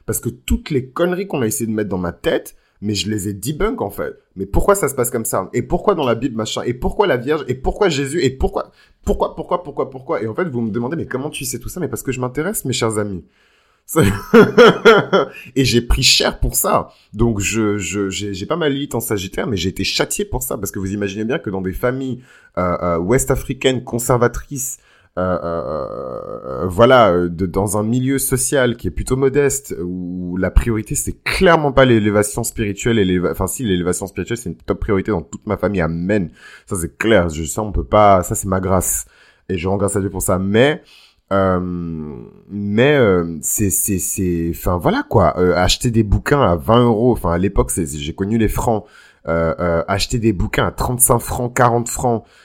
parce 0.05 0.19
que 0.19 0.29
toutes 0.29 0.69
les 0.69 0.89
conneries 0.89 1.27
qu'on 1.27 1.41
a 1.41 1.47
essayé 1.47 1.65
de 1.65 1.75
mettre 1.75 1.89
dans 1.89 1.97
ma 1.97 2.13
tête, 2.13 2.55
mais 2.85 2.93
je 2.93 3.09
les 3.09 3.27
ai 3.27 3.33
debunk 3.33 3.81
en 3.81 3.89
fait. 3.89 4.13
Mais 4.35 4.45
pourquoi 4.45 4.75
ça 4.75 4.87
se 4.87 4.93
passe 4.93 5.09
comme 5.09 5.25
ça? 5.25 5.49
Et 5.53 5.63
pourquoi 5.63 5.95
dans 5.95 6.05
la 6.05 6.13
Bible 6.13 6.35
machin? 6.35 6.61
Et 6.65 6.75
pourquoi 6.75 7.07
la 7.07 7.17
Vierge? 7.17 7.43
Et 7.47 7.55
pourquoi 7.55 7.89
Jésus? 7.89 8.21
Et 8.21 8.29
pourquoi 8.29 8.71
Pourquoi 9.03 9.35
Pourquoi 9.35 9.63
Pourquoi 9.63 9.89
Pourquoi? 9.89 10.21
Et 10.21 10.27
en 10.27 10.35
fait, 10.35 10.47
vous 10.47 10.61
me 10.61 10.69
demandez 10.69 10.95
mais 10.95 11.07
comment 11.07 11.31
tu 11.31 11.45
sais 11.45 11.57
tout 11.57 11.67
ça? 11.67 11.79
Mais 11.79 11.87
parce 11.87 12.03
que 12.03 12.11
je 12.11 12.19
m'intéresse, 12.19 12.63
mes 12.63 12.73
chers 12.73 12.99
amis. 12.99 13.25
et 15.55 15.65
j'ai 15.65 15.81
pris 15.81 16.03
cher 16.03 16.39
pour 16.39 16.55
ça. 16.55 16.89
Donc 17.13 17.39
je 17.39 17.77
je 17.77 18.09
j'ai 18.09 18.45
pas 18.45 18.55
ma 18.55 18.69
lit 18.69 18.89
en 18.93 18.99
Sagittaire, 18.99 19.47
mais 19.47 19.57
j'ai 19.57 19.69
été 19.69 19.83
châtié 19.83 20.23
pour 20.23 20.43
ça. 20.43 20.55
Parce 20.57 20.71
que 20.71 20.77
vous 20.77 20.93
imaginez 20.93 21.25
bien 21.25 21.39
que 21.39 21.49
dans 21.49 21.61
des 21.61 21.73
familles 21.73 22.21
euh, 22.59 22.77
euh, 22.81 22.97
ouest-africaines 22.99 23.83
conservatrices 23.83 24.77
euh, 25.17 25.39
euh, 25.41 26.63
euh, 26.63 26.67
voilà, 26.67 27.29
de, 27.29 27.45
dans 27.45 27.77
un 27.77 27.83
milieu 27.83 28.19
social 28.19 28.75
qui 28.75 28.87
est 28.87 28.91
plutôt 28.91 29.15
modeste, 29.15 29.73
où 29.81 30.35
la 30.35 30.51
priorité 30.51 30.93
c'est 30.95 31.23
clairement 31.23 31.71
pas 31.71 31.85
l'élévation 31.85 32.43
spirituelle, 32.43 32.99
et 32.99 33.21
enfin 33.31 33.47
si 33.47 33.63
l'élévation 33.63 34.07
spirituelle 34.07 34.37
c'est 34.37 34.49
une 34.49 34.57
top 34.57 34.81
priorité 34.81 35.11
dans 35.11 35.21
toute 35.21 35.47
ma 35.47 35.55
famille, 35.55 35.79
amen. 35.79 36.31
Ça 36.65 36.75
c'est 36.75 36.97
clair, 36.97 37.29
je 37.29 37.45
sais 37.45 37.61
on 37.61 37.71
peut 37.71 37.85
pas, 37.85 38.23
ça 38.23 38.35
c'est 38.35 38.49
ma 38.49 38.59
grâce 38.59 39.05
et 39.47 39.57
je 39.57 39.69
rends 39.69 39.77
grâce 39.77 39.95
à 39.95 40.01
Dieu 40.01 40.09
pour 40.09 40.21
ça. 40.21 40.37
Mais 40.37 40.83
euh, 41.31 41.61
mais 42.49 42.99
c'est 43.41 43.69
c'est 43.69 43.99
c'est 43.99 44.51
enfin 44.53 44.77
voilà 44.77 45.03
quoi 45.09 45.37
acheter 45.57 45.91
des 45.91 46.03
bouquins 46.03 46.41
à 46.41 46.57
20 46.57 46.83
euros 46.83 47.13
enfin 47.13 47.31
à 47.31 47.37
l'époque 47.37 47.71
c'est 47.71 47.87
j'ai 47.87 48.13
connu 48.13 48.37
les 48.37 48.49
francs 48.49 48.85
acheter 49.25 50.19
des 50.19 50.33
bouquins 50.33 50.67
à 50.67 50.71
35 50.71 51.19
francs 51.19 51.55
40 51.55 51.87
francs 51.89 52.25
euh, 52.25 52.27
euh, 52.27 52.27
euh, 52.27 52.44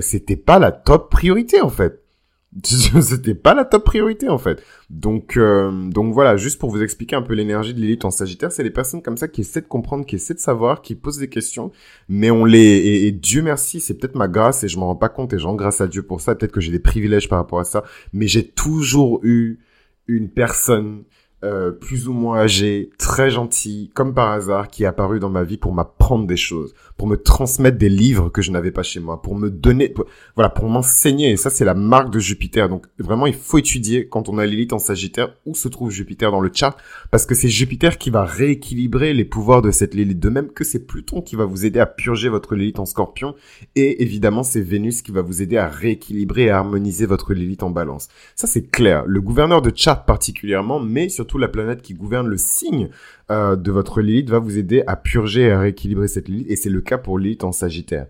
c'était 0.00 0.36
pas 0.36 0.58
la 0.58 0.72
top 0.72 1.10
priorité 1.10 1.60
en 1.60 1.70
fait. 1.70 2.02
c'était 2.64 3.34
pas 3.34 3.54
la 3.54 3.64
top 3.64 3.84
priorité 3.84 4.28
en 4.28 4.38
fait. 4.38 4.62
Donc 4.90 5.36
euh, 5.36 5.70
donc 5.90 6.14
voilà, 6.14 6.36
juste 6.36 6.58
pour 6.58 6.70
vous 6.70 6.82
expliquer 6.82 7.14
un 7.14 7.22
peu 7.22 7.34
l'énergie 7.34 7.74
de 7.74 7.80
l'élite 7.80 8.04
en 8.04 8.10
Sagittaire, 8.10 8.50
c'est 8.50 8.62
les 8.62 8.70
personnes 8.70 9.02
comme 9.02 9.16
ça 9.18 9.28
qui 9.28 9.42
essaient 9.42 9.60
de 9.60 9.66
comprendre, 9.66 10.06
qui 10.06 10.16
essaient 10.16 10.34
de 10.34 10.38
savoir, 10.38 10.80
qui 10.80 10.94
posent 10.94 11.18
des 11.18 11.28
questions, 11.28 11.70
mais 12.08 12.30
on 12.30 12.44
les 12.44 12.58
et, 13.06 13.12
Dieu 13.12 13.42
merci, 13.42 13.80
c'est 13.80 13.94
peut-être 13.98 14.14
ma 14.14 14.28
grâce 14.28 14.64
et 14.64 14.68
je 14.68 14.78
m'en 14.78 14.86
rends 14.86 14.96
pas 14.96 15.10
compte 15.10 15.32
et 15.34 15.38
j'en 15.38 15.54
grâce 15.54 15.80
à 15.80 15.88
Dieu 15.88 16.02
pour 16.02 16.20
ça, 16.20 16.34
peut-être 16.34 16.52
que 16.52 16.60
j'ai 16.60 16.72
des 16.72 16.78
privilèges 16.78 17.28
par 17.28 17.38
rapport 17.38 17.60
à 17.60 17.64
ça, 17.64 17.84
mais 18.12 18.26
j'ai 18.26 18.48
toujours 18.48 19.20
eu 19.22 19.58
une 20.06 20.30
personne 20.30 21.04
euh, 21.44 21.70
plus 21.70 22.08
ou 22.08 22.12
moins 22.12 22.40
âgé, 22.40 22.90
très 22.98 23.30
gentil, 23.30 23.90
comme 23.94 24.12
par 24.12 24.32
hasard, 24.32 24.66
qui 24.66 24.82
est 24.82 24.86
apparu 24.86 25.20
dans 25.20 25.30
ma 25.30 25.44
vie 25.44 25.56
pour 25.56 25.72
m'apprendre 25.72 26.26
des 26.26 26.36
choses, 26.36 26.74
pour 26.96 27.06
me 27.06 27.16
transmettre 27.16 27.78
des 27.78 27.88
livres 27.88 28.28
que 28.28 28.42
je 28.42 28.50
n'avais 28.50 28.72
pas 28.72 28.82
chez 28.82 28.98
moi, 28.98 29.22
pour 29.22 29.36
me 29.36 29.48
donner, 29.48 29.94
voilà, 30.34 30.50
pour 30.50 30.68
m'enseigner. 30.68 31.30
Et 31.30 31.36
ça, 31.36 31.48
c'est 31.48 31.64
la 31.64 31.74
marque 31.74 32.10
de 32.10 32.18
Jupiter. 32.18 32.68
Donc 32.68 32.86
vraiment, 32.98 33.26
il 33.26 33.34
faut 33.34 33.58
étudier 33.58 34.08
quand 34.08 34.28
on 34.28 34.38
a 34.38 34.46
l'élite 34.46 34.72
en 34.72 34.80
Sagittaire 34.80 35.32
où 35.46 35.54
se 35.54 35.68
trouve 35.68 35.90
Jupiter 35.90 36.32
dans 36.32 36.40
le 36.40 36.50
chart, 36.52 36.76
parce 37.12 37.24
que 37.24 37.36
c'est 37.36 37.48
Jupiter 37.48 37.98
qui 37.98 38.10
va 38.10 38.24
rééquilibrer 38.24 39.14
les 39.14 39.24
pouvoirs 39.24 39.62
de 39.62 39.70
cette 39.70 39.94
Lilith, 39.94 40.18
de 40.18 40.30
même 40.30 40.48
que 40.48 40.64
c'est 40.64 40.86
Pluton 40.86 41.22
qui 41.22 41.36
va 41.36 41.44
vous 41.44 41.64
aider 41.64 41.78
à 41.78 41.86
purger 41.86 42.28
votre 42.28 42.56
Lilith 42.56 42.80
en 42.80 42.86
Scorpion, 42.86 43.36
et 43.76 44.02
évidemment, 44.02 44.42
c'est 44.42 44.60
Vénus 44.60 45.02
qui 45.02 45.12
va 45.12 45.22
vous 45.22 45.40
aider 45.40 45.56
à 45.56 45.68
rééquilibrer 45.68 46.44
et 46.44 46.50
à 46.50 46.58
harmoniser 46.58 47.06
votre 47.06 47.32
Lilith 47.32 47.62
en 47.62 47.70
Balance. 47.70 48.08
Ça, 48.34 48.48
c'est 48.48 48.68
clair. 48.68 49.04
Le 49.06 49.20
gouverneur 49.20 49.62
de 49.62 49.72
chart 49.74 50.04
particulièrement, 50.04 50.80
mais 50.80 51.08
surtout 51.08 51.27
la 51.36 51.48
planète 51.48 51.82
qui 51.82 51.92
gouverne 51.92 52.28
le 52.28 52.38
signe 52.38 52.88
euh, 53.30 53.56
de 53.56 53.70
votre 53.70 54.00
Lilith 54.00 54.30
va 54.30 54.38
vous 54.38 54.56
aider 54.56 54.82
à 54.86 54.96
purger 54.96 55.42
et 55.42 55.50
à 55.50 55.60
rééquilibrer 55.60 56.08
cette 56.08 56.28
Lilith. 56.28 56.46
Et 56.48 56.56
c'est 56.56 56.70
le 56.70 56.80
cas 56.80 56.96
pour 56.96 57.18
Lilith 57.18 57.44
en 57.44 57.52
Sagittaire. 57.52 58.06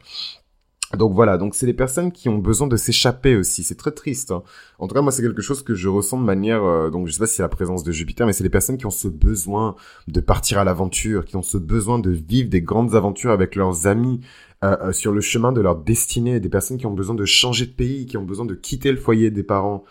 Donc 0.97 1.13
voilà, 1.13 1.37
donc 1.37 1.55
c'est 1.55 1.67
des 1.67 1.75
personnes 1.75 2.13
qui 2.13 2.31
ont 2.31 2.39
besoin 2.39 2.67
de 2.67 2.77
s'échapper 2.77 3.37
aussi. 3.37 3.63
C'est 3.63 3.75
très 3.75 3.91
triste. 3.91 4.31
Hein. 4.31 4.43
En 4.79 4.89
tout 4.89 4.95
cas, 4.95 5.03
moi, 5.03 5.13
c'est 5.13 5.21
quelque 5.23 5.43
chose 5.43 5.63
que 5.63 5.75
je 5.75 5.89
ressens 5.89 6.19
de 6.19 6.25
manière. 6.25 6.65
Euh, 6.65 6.89
donc, 6.89 7.07
je 7.07 7.13
sais 7.13 7.19
pas 7.19 7.27
si 7.27 7.37
c'est 7.37 7.43
la 7.43 7.51
présence 7.51 7.85
de 7.85 7.93
Jupiter, 7.93 8.27
mais 8.27 8.33
c'est 8.33 8.43
des 8.43 8.49
personnes 8.49 8.79
qui 8.79 8.87
ont 8.87 8.91
ce 8.91 9.09
besoin 9.09 9.77
de 10.07 10.21
partir 10.21 10.59
à 10.59 10.65
l'aventure, 10.65 11.27
qui 11.27 11.37
ont 11.37 11.43
ce 11.43 11.59
besoin 11.59 11.99
de 11.99 12.11
vivre 12.11 12.49
des 12.49 12.63
grandes 12.63 12.95
aventures 12.95 13.33
avec 13.33 13.55
leurs 13.55 13.87
amis 13.87 14.21
euh, 14.65 14.93
sur 14.93 15.13
le 15.13 15.21
chemin 15.21 15.53
de 15.53 15.61
leur 15.61 15.77
destinée. 15.77 16.41
Des 16.41 16.49
personnes 16.49 16.79
qui 16.79 16.87
ont 16.87 16.95
besoin 16.95 17.15
de 17.15 17.27
changer 17.27 17.67
de 17.67 17.73
pays, 17.73 18.07
qui 18.07 18.17
ont 18.17 18.25
besoin 18.25 18.47
de 18.47 18.55
quitter 18.55 18.91
le 18.91 18.99
foyer 18.99 19.31
des 19.31 19.43
parents 19.43 19.85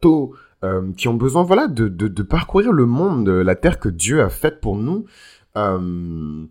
tôt, 0.00 0.34
euh, 0.62 0.92
qui 0.96 1.08
ont 1.08 1.14
besoin 1.14 1.42
voilà 1.42 1.68
de, 1.68 1.88
de, 1.88 2.22
parcourir 2.22 2.72
le 2.72 2.86
monde, 2.86 3.28
la 3.28 3.54
terre 3.54 3.78
que 3.78 3.88
Dieu 3.88 4.22
a 4.22 4.28
faite 4.28 4.60
pour 4.60 4.76
nous. 4.76 5.06
Euh, 5.56 6.46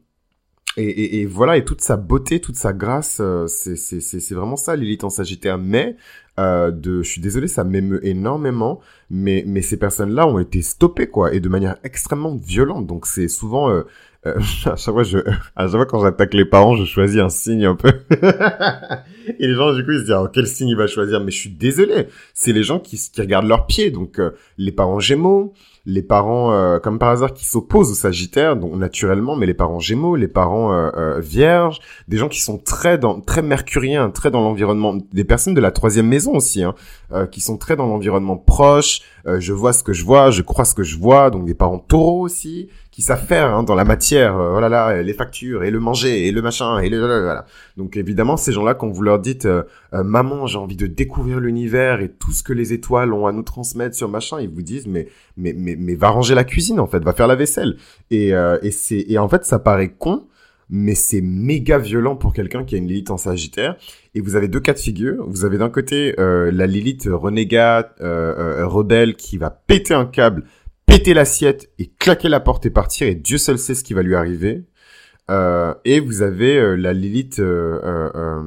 et, 0.77 1.25
voilà, 1.25 1.57
et 1.57 1.65
toute 1.65 1.81
sa 1.81 1.97
beauté, 1.97 2.39
toute 2.39 2.55
sa 2.55 2.71
grâce, 2.71 3.17
euh, 3.19 3.47
c'est 3.47 4.31
vraiment 4.31 4.55
ça, 4.55 4.75
Lilith 4.77 5.03
en 5.03 5.09
Sagittaire. 5.09 5.57
Mais, 5.57 5.97
euh, 6.39 6.71
de, 6.71 7.01
je 7.03 7.09
suis 7.09 7.21
désolé, 7.21 7.47
ça 7.47 7.65
m'émeut 7.65 8.05
énormément, 8.05 8.79
mais, 9.09 9.43
mais 9.45 9.61
ces 9.61 9.77
personnes-là 9.77 10.25
ont 10.25 10.39
été 10.39 10.61
stoppées, 10.61 11.07
quoi, 11.07 11.33
et 11.33 11.41
de 11.41 11.49
manière 11.49 11.77
extrêmement 11.83 12.35
violente. 12.35 12.87
Donc 12.87 13.07
c'est 13.07 13.27
souvent, 13.27 13.83
euh, 14.25 14.35
euh, 14.35 14.39
à 14.71 14.75
chaque 14.75 14.93
fois, 14.93 15.03
je, 15.03 15.17
à 15.55 15.67
chaque 15.67 15.71
fois 15.71 15.85
quand 15.85 16.01
j'attaque 16.01 16.33
les 16.33 16.45
parents, 16.45 16.75
je 16.75 16.85
choisis 16.85 17.19
un 17.19 17.29
signe 17.29 17.65
un 17.65 17.75
peu. 17.75 17.91
et 18.11 19.47
les 19.47 19.53
gens, 19.53 19.73
du 19.73 19.83
coup, 19.85 19.91
ils 19.91 19.99
se 19.99 20.05
disent, 20.05 20.29
quel 20.33 20.47
signe 20.47 20.69
il 20.69 20.77
va 20.77 20.87
choisir? 20.87 21.19
Mais 21.21 21.31
je 21.31 21.37
suis 21.37 21.49
désolé. 21.49 22.07
C'est 22.33 22.53
les 22.53 22.63
gens 22.63 22.79
qui, 22.79 22.97
qui 22.97 23.21
regardent 23.21 23.47
leurs 23.47 23.65
pieds. 23.65 23.91
Donc, 23.91 24.19
euh, 24.19 24.31
les 24.57 24.71
parents 24.71 24.99
gémeaux, 24.99 25.53
les 25.89 26.03
parents, 26.03 26.53
euh, 26.53 26.79
comme 26.79 26.99
par 26.99 27.09
hasard, 27.09 27.33
qui 27.33 27.45
s'opposent 27.45 27.91
au 27.91 27.95
Sagittaire, 27.95 28.55
donc 28.55 28.75
naturellement, 28.75 29.35
mais 29.35 29.45
les 29.45 29.53
parents 29.53 29.79
Gémeaux, 29.79 30.15
les 30.15 30.27
parents 30.27 30.73
euh, 30.73 30.89
euh, 30.95 31.19
Vierges, 31.19 31.79
des 32.07 32.17
gens 32.17 32.29
qui 32.29 32.41
sont 32.41 32.57
très 32.57 32.97
dans, 32.97 33.21
très 33.21 33.41
mercuriens, 33.41 34.09
très 34.11 34.29
dans 34.29 34.41
l'environnement, 34.41 34.97
des 35.11 35.23
personnes 35.23 35.53
de 35.55 35.61
la 35.61 35.71
troisième 35.71 36.07
maison 36.07 36.35
aussi, 36.35 36.63
hein, 36.63 36.75
qui 37.31 37.41
sont 37.41 37.57
très 37.57 37.75
dans 37.75 37.87
l'environnement 37.87 38.37
proche. 38.37 39.01
je 39.25 39.53
vois 39.53 39.73
ce 39.73 39.83
que 39.83 39.93
je 39.93 40.05
vois, 40.05 40.29
je 40.29 40.41
crois 40.41 40.65
ce 40.65 40.75
que 40.75 40.83
je 40.83 40.97
vois, 40.97 41.31
donc 41.31 41.45
des 41.45 41.55
parents 41.55 41.79
Taureaux 41.79 42.21
aussi, 42.21 42.69
qui 42.99 43.05
savent 43.05 43.25
faire 43.25 43.55
hein, 43.55 43.63
dans 43.63 43.75
la 43.75 43.85
matière, 43.85 44.37
euh, 44.37 44.55
oh 44.57 44.59
là 44.59 44.67
là, 44.67 45.01
les 45.01 45.13
factures 45.13 45.63
et 45.63 45.71
le 45.71 45.79
manger 45.79 46.27
et 46.27 46.33
le 46.33 46.41
machin 46.41 46.79
et 46.79 46.89
le 46.89 46.97
voilà. 46.99 47.45
Donc 47.77 47.95
évidemment 47.95 48.35
ces 48.35 48.51
gens-là 48.51 48.73
quand 48.73 48.89
vous 48.89 49.01
leur 49.01 49.19
dites 49.19 49.45
euh, 49.45 49.63
euh, 49.93 50.03
maman 50.03 50.47
j'ai 50.47 50.57
envie 50.57 50.75
de 50.75 50.85
découvrir 50.85 51.39
l'univers 51.39 52.01
et 52.01 52.09
tout 52.09 52.33
ce 52.33 52.43
que 52.43 52.51
les 52.51 52.73
étoiles 52.73 53.13
ont 53.13 53.25
à 53.25 53.31
nous 53.31 53.43
transmettre 53.43 53.95
sur 53.95 54.09
machin, 54.09 54.41
ils 54.41 54.49
vous 54.49 54.63
disent 54.63 54.85
mais 54.85 55.07
mais 55.37 55.53
mais 55.55 55.77
mais 55.79 55.95
va 55.95 56.09
ranger 56.09 56.35
la 56.35 56.43
cuisine 56.43 56.77
en 56.77 56.87
fait, 56.87 56.99
va 57.01 57.13
faire 57.13 57.27
la 57.27 57.37
vaisselle 57.37 57.77
et 58.11 58.31
et 58.31 58.71
c'est 58.71 59.05
et 59.07 59.17
en 59.17 59.29
fait 59.29 59.45
ça 59.45 59.59
paraît 59.59 59.93
con 59.97 60.25
mais 60.69 60.93
c'est 60.93 61.21
méga 61.21 61.77
violent 61.77 62.17
pour 62.17 62.33
quelqu'un 62.33 62.65
qui 62.65 62.75
a 62.75 62.77
une 62.79 62.87
Lilith 62.87 63.09
en 63.09 63.17
Sagittaire. 63.17 63.75
Et 64.13 64.21
vous 64.21 64.35
avez 64.35 64.47
deux 64.47 64.59
cas 64.59 64.73
de 64.73 64.77
figure. 64.77 65.25
Vous 65.27 65.43
avez 65.43 65.57
d'un 65.57 65.71
côté 65.71 66.13
la 66.17 66.67
Lilith 66.67 67.09
renégate, 67.11 67.95
rebelle, 67.99 69.15
qui 69.15 69.37
va 69.37 69.49
péter 69.49 69.95
un 69.95 70.05
câble 70.05 70.43
péter 70.89 71.13
l'assiette 71.13 71.69
et 71.77 71.91
claquer 71.99 72.29
la 72.29 72.39
porte 72.39 72.65
et 72.65 72.71
partir 72.71 73.07
et 73.07 73.13
Dieu 73.13 73.37
seul 73.37 73.59
sait 73.59 73.75
ce 73.75 73.83
qui 73.83 73.93
va 73.93 74.01
lui 74.01 74.15
arriver. 74.15 74.63
Euh, 75.29 75.75
et 75.85 75.99
vous 75.99 76.23
avez 76.23 76.57
euh, 76.57 76.75
la 76.75 76.91
Lilith 76.93 77.37
euh, 77.37 78.09
euh, 78.15 78.41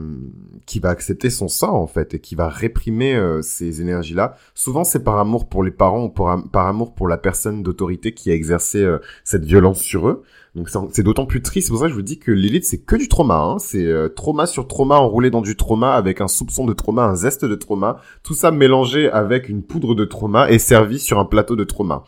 qui 0.66 0.80
va 0.80 0.88
accepter 0.88 1.30
son 1.30 1.46
sort 1.46 1.76
en 1.76 1.86
fait 1.86 2.14
et 2.14 2.18
qui 2.18 2.34
va 2.34 2.48
réprimer 2.48 3.16
ces 3.42 3.80
énergies-là. 3.80 4.34
Souvent 4.54 4.82
c'est 4.82 5.04
par 5.04 5.18
amour 5.18 5.48
pour 5.48 5.62
les 5.62 5.70
parents 5.70 6.04
ou 6.04 6.08
par 6.08 6.66
amour 6.66 6.94
pour 6.94 7.06
la 7.06 7.16
personne 7.16 7.62
d'autorité 7.62 8.12
qui 8.12 8.30
a 8.30 8.34
exercé 8.34 8.84
cette 9.22 9.44
violence 9.44 9.80
sur 9.80 10.08
eux. 10.08 10.22
Donc 10.54 10.68
c'est 10.92 11.02
d'autant 11.02 11.26
plus 11.26 11.42
triste. 11.42 11.68
C'est 11.68 11.72
pour 11.72 11.80
ça 11.80 11.86
que 11.86 11.90
je 11.90 11.96
vous 11.96 12.02
dis 12.02 12.18
que 12.18 12.32
Lilith 12.32 12.64
c'est 12.64 12.78
que 12.78 12.96
du 12.96 13.08
trauma. 13.08 13.38
Hein. 13.38 13.58
C'est 13.58 13.92
trauma 14.14 14.46
sur 14.46 14.66
trauma 14.66 14.96
enroulé 14.96 15.30
dans 15.30 15.42
du 15.42 15.56
trauma 15.56 15.94
avec 15.94 16.20
un 16.20 16.28
soupçon 16.28 16.64
de 16.64 16.72
trauma, 16.72 17.04
un 17.04 17.16
zeste 17.16 17.44
de 17.44 17.54
trauma. 17.54 18.00
Tout 18.22 18.34
ça 18.34 18.50
mélangé 18.50 19.10
avec 19.10 19.48
une 19.48 19.62
poudre 19.62 19.94
de 19.94 20.04
trauma 20.04 20.50
et 20.50 20.58
servi 20.58 20.98
sur 20.98 21.18
un 21.18 21.24
plateau 21.24 21.54
de 21.54 21.64
trauma. 21.64 22.04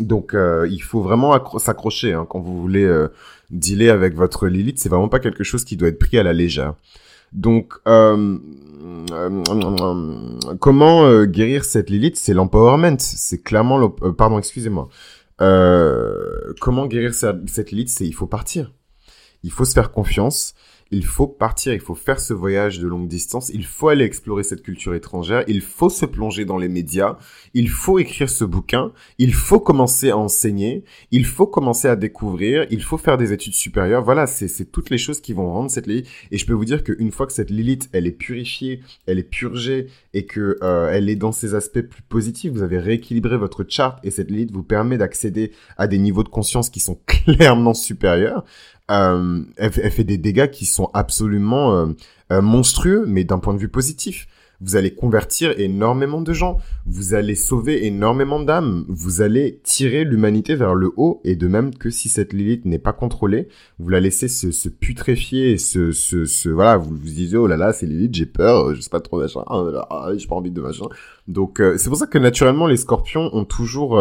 Donc 0.00 0.34
euh, 0.34 0.66
il 0.70 0.82
faut 0.82 1.02
vraiment 1.02 1.38
s'accrocher 1.58 2.12
hein, 2.14 2.26
quand 2.28 2.40
vous 2.40 2.60
voulez 2.60 2.84
euh, 2.84 3.08
dealer 3.50 3.90
avec 3.90 4.14
votre 4.14 4.48
Lilith. 4.48 4.78
C'est 4.78 4.88
vraiment 4.88 5.08
pas 5.08 5.20
quelque 5.20 5.44
chose 5.44 5.64
qui 5.64 5.76
doit 5.76 5.88
être 5.88 5.98
pris 5.98 6.18
à 6.18 6.22
la 6.22 6.32
légère. 6.32 6.74
Donc 7.32 7.74
euh, 7.86 8.38
comment 10.60 11.24
guérir 11.24 11.64
cette 11.64 11.90
Lilith? 11.90 12.16
C'est 12.16 12.34
l'empowerment. 12.34 12.98
C'est 12.98 13.42
clairement 13.42 13.88
pardon, 13.90 14.38
excusez-moi. 14.38 14.88
comment 15.38 16.86
guérir 16.86 17.14
cette 17.14 17.70
Lilith? 17.70 17.88
C'est 17.88 18.06
il 18.06 18.14
faut 18.14 18.26
partir. 18.26 18.72
Il 19.44 19.52
faut 19.52 19.64
se 19.64 19.74
faire 19.74 19.92
confiance 19.92 20.54
il 20.90 21.04
faut 21.04 21.26
partir, 21.26 21.72
il 21.72 21.80
faut 21.80 21.94
faire 21.94 22.20
ce 22.20 22.34
voyage 22.34 22.78
de 22.78 22.86
longue 22.86 23.08
distance, 23.08 23.50
il 23.52 23.64
faut 23.64 23.88
aller 23.88 24.04
explorer 24.04 24.42
cette 24.42 24.62
culture 24.62 24.94
étrangère, 24.94 25.44
il 25.48 25.60
faut 25.60 25.88
se 25.88 26.06
plonger 26.06 26.44
dans 26.44 26.58
les 26.58 26.68
médias, 26.68 27.16
il 27.54 27.68
faut 27.68 27.98
écrire 27.98 28.28
ce 28.28 28.44
bouquin, 28.44 28.92
il 29.18 29.34
faut 29.34 29.60
commencer 29.60 30.10
à 30.10 30.18
enseigner, 30.18 30.84
il 31.10 31.24
faut 31.24 31.46
commencer 31.46 31.88
à 31.88 31.96
découvrir, 31.96 32.66
il 32.70 32.82
faut 32.82 32.98
faire 32.98 33.16
des 33.16 33.32
études 33.32 33.54
supérieures. 33.54 34.04
Voilà, 34.04 34.26
c'est 34.26 34.70
toutes 34.70 34.90
les 34.90 34.98
choses 34.98 35.20
qui 35.20 35.32
vont 35.32 35.52
rendre 35.52 35.70
cette 35.70 35.86
Lilith. 35.86 36.08
Et 36.30 36.38
je 36.38 36.46
peux 36.46 36.52
vous 36.52 36.64
dire 36.64 36.84
qu'une 36.84 37.10
fois 37.10 37.26
que 37.26 37.32
cette 37.32 37.50
Lilith, 37.50 37.88
elle 37.92 38.06
est 38.06 38.12
purifiée, 38.12 38.80
elle 39.06 39.18
est 39.18 39.28
purgée 39.28 39.86
et 40.12 40.26
que 40.26 40.58
euh, 40.62 40.90
elle 40.90 41.08
est 41.08 41.16
dans 41.16 41.32
ses 41.32 41.54
aspects 41.54 41.80
plus 41.80 42.02
positifs, 42.02 42.52
vous 42.52 42.62
avez 42.62 42.78
rééquilibré 42.78 43.36
votre 43.36 43.64
charte 43.68 43.98
et 44.04 44.10
cette 44.10 44.30
Lilith 44.30 44.52
vous 44.52 44.62
permet 44.62 44.98
d'accéder 44.98 45.52
à 45.76 45.86
des 45.86 45.98
niveaux 45.98 46.22
de 46.22 46.28
conscience 46.28 46.70
qui 46.70 46.80
sont 46.80 46.98
clairement 47.06 47.74
supérieurs 47.74 48.44
euh, 48.90 49.42
elle, 49.56 49.72
fait 49.72 50.04
des 50.04 50.18
dégâts 50.18 50.50
qui 50.50 50.66
sont 50.66 50.90
absolument 50.92 51.74
euh, 51.74 51.86
euh, 52.32 52.42
monstrueux, 52.42 53.04
mais 53.06 53.24
d'un 53.24 53.38
point 53.38 53.54
de 53.54 53.58
vue 53.58 53.68
positif. 53.68 54.26
Vous 54.60 54.76
allez 54.76 54.94
convertir 54.94 55.58
énormément 55.58 56.20
de 56.20 56.32
gens, 56.32 56.58
vous 56.86 57.14
allez 57.14 57.34
sauver 57.34 57.86
énormément 57.86 58.40
d'âmes, 58.40 58.84
vous 58.88 59.20
allez 59.20 59.60
tirer 59.64 60.04
l'humanité 60.04 60.54
vers 60.54 60.74
le 60.74 60.92
haut, 60.96 61.20
et 61.24 61.34
de 61.34 61.48
même 61.48 61.74
que 61.74 61.90
si 61.90 62.08
cette 62.08 62.32
Lilith 62.32 62.64
n'est 62.64 62.78
pas 62.78 62.92
contrôlée, 62.92 63.48
vous 63.78 63.88
la 63.88 64.00
laissez 64.00 64.28
se, 64.28 64.52
se 64.52 64.68
putréfier, 64.68 65.58
se, 65.58 65.92
se, 65.92 66.24
se, 66.24 66.48
voilà, 66.48 66.76
vous 66.76 66.90
vous 66.90 66.98
disiez 66.98 67.36
oh 67.36 67.46
là 67.46 67.56
là 67.56 67.72
c'est 67.72 67.84
Lilith, 67.84 68.14
j'ai 68.14 68.26
peur, 68.26 68.74
je 68.74 68.80
sais 68.80 68.90
pas 68.90 69.00
trop 69.00 69.18
machin, 69.20 69.42
ah, 69.48 70.10
j'ai 70.16 70.28
pas 70.28 70.36
envie 70.36 70.52
de 70.52 70.60
machin. 70.60 70.86
Donc 71.26 71.60
c'est 71.76 71.88
pour 71.88 71.98
ça 71.98 72.06
que 72.06 72.18
naturellement 72.18 72.66
les 72.66 72.76
Scorpions 72.76 73.30
ont 73.34 73.44
toujours 73.44 74.00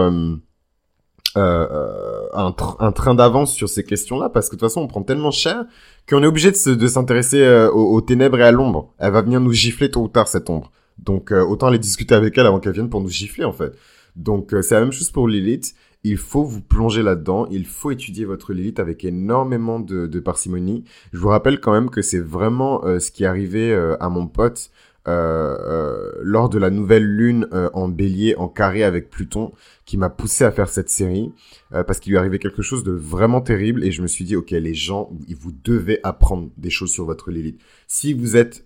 euh, 1.36 1.68
euh, 1.72 2.28
un, 2.34 2.56
un, 2.80 2.92
train 2.92 3.16
d'avance 3.16 3.54
sur 3.54 3.68
ces 3.68 3.84
questions-là 3.84 4.30
parce 4.30 4.50
que 4.50 4.56
de 4.56 4.60
toute 4.60 4.70
façon 4.70 4.82
on 4.82 4.88
prend 4.88 5.02
tellement 5.02 5.32
cher 5.32 5.66
qu'on 6.08 6.22
est 6.22 6.28
obligé 6.28 6.52
de 6.52 6.88
s'intéresser 6.88 7.42
euh, 7.42 7.72
aux, 7.72 8.02
ténèbres 8.02 8.40
et 8.40 8.44
à 8.44 8.52
l'ombre. 8.52 8.94
Elle 9.00 9.14
va 9.14 9.24
venir 9.24 9.40
nous 9.40 9.52
gifler 9.52 9.90
tôt 9.90 10.04
ou 10.04 10.08
tard 10.08 10.28
cette 10.28 10.50
ombre. 10.50 10.72
Donc 11.00 11.32
autant 11.32 11.68
aller 11.68 11.80
discuter 11.80 12.14
avec 12.14 12.38
elle 12.38 12.46
avant 12.46 12.60
qu'elle 12.60 12.74
vienne 12.74 12.90
pour 12.90 13.02
nous 13.02 13.10
gifler 13.10 13.46
en 13.46 13.52
fait. 13.52 13.74
Donc 14.16 14.54
c'est 14.62 14.76
la 14.76 14.82
même 14.82 14.92
chose 14.92 15.10
pour 15.10 15.28
Lilith. 15.28 15.74
Il 16.04 16.18
faut 16.18 16.44
vous 16.44 16.62
plonger 16.62 17.02
là-dedans. 17.02 17.48
Il 17.50 17.66
faut 17.66 17.90
étudier 17.90 18.26
votre 18.26 18.54
Lilith 18.54 18.80
avec 18.80 19.04
énormément 19.04 19.80
de, 19.80 20.06
de 20.06 20.20
parcimonie. 20.20 20.84
Je 21.14 21.18
vous 21.18 21.30
rappelle 21.30 21.60
quand 21.60 21.72
même 21.72 21.90
que 21.90 22.04
c'est 22.04 22.20
vraiment 22.20 22.82
ce 23.00 23.10
qui 23.10 23.24
est 23.24 23.28
arrivé 23.28 23.74
à 24.00 24.10
mon 24.10 24.28
pote 24.28 24.70
euh, 25.06 25.58
euh, 25.60 26.12
lors 26.22 26.48
de 26.48 26.58
la 26.58 26.70
nouvelle 26.70 27.04
lune 27.04 27.46
euh, 27.52 27.70
en 27.74 27.90
bélier 27.90 28.36
en 28.38 28.48
carré 28.48 28.86
avec 28.86 29.10
Pluton 29.10 29.52
qui 29.86 29.98
m'a 29.98 30.10
poussé 30.10 30.46
à 30.46 30.52
faire 30.52 30.70
cette 30.70 30.90
série 30.90 31.34
parce 31.72 32.00
qu'il 32.00 32.12
lui 32.12 32.18
arrivait 32.18 32.40
quelque 32.40 32.62
chose 32.62 32.86
de 32.86 32.94
vraiment 32.94 33.42
terrible 33.42 33.84
et 33.84 33.92
je 33.92 34.02
me 34.02 34.08
suis 34.08 34.24
dit 34.24 34.38
ok 34.38 34.52
les 34.52 34.74
gens 34.74 35.12
vous 35.38 35.52
devez 35.52 36.00
apprendre 36.04 36.52
des 36.56 36.70
choses 36.70 36.92
sur 36.92 37.04
votre 37.04 37.32
Lilith. 37.32 37.60
Si 37.88 38.14
vous 38.14 38.38
êtes 38.38 38.64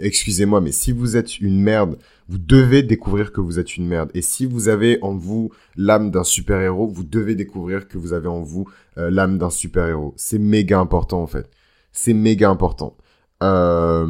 excusez-moi 0.00 0.60
mais 0.60 0.72
si 0.72 0.90
vous 0.90 1.16
êtes 1.16 1.38
une 1.38 1.60
merde 1.60 1.96
vous 2.28 2.38
devez 2.38 2.82
découvrir 2.82 3.30
que 3.30 3.40
vous 3.40 3.60
êtes 3.60 3.76
une 3.76 3.86
merde. 3.86 4.10
Et 4.14 4.22
si 4.22 4.44
vous 4.44 4.68
avez 4.68 4.98
en 5.02 5.14
vous 5.14 5.52
l'âme 5.76 6.10
d'un 6.10 6.24
super 6.24 6.60
héros 6.60 6.88
vous 6.88 7.04
devez 7.04 7.36
découvrir 7.36 7.86
que 7.86 7.96
vous 7.96 8.12
avez 8.12 8.28
en 8.28 8.42
vous 8.42 8.68
l'âme 8.96 9.38
d'un 9.38 9.50
super 9.50 9.86
héros 9.86 10.14
c'est 10.16 10.40
méga 10.40 10.80
important 10.80 11.22
en 11.22 11.28
fait. 11.28 11.48
C'est 11.92 12.14
méga 12.14 12.50
important 12.50 12.96
euh, 13.44 14.06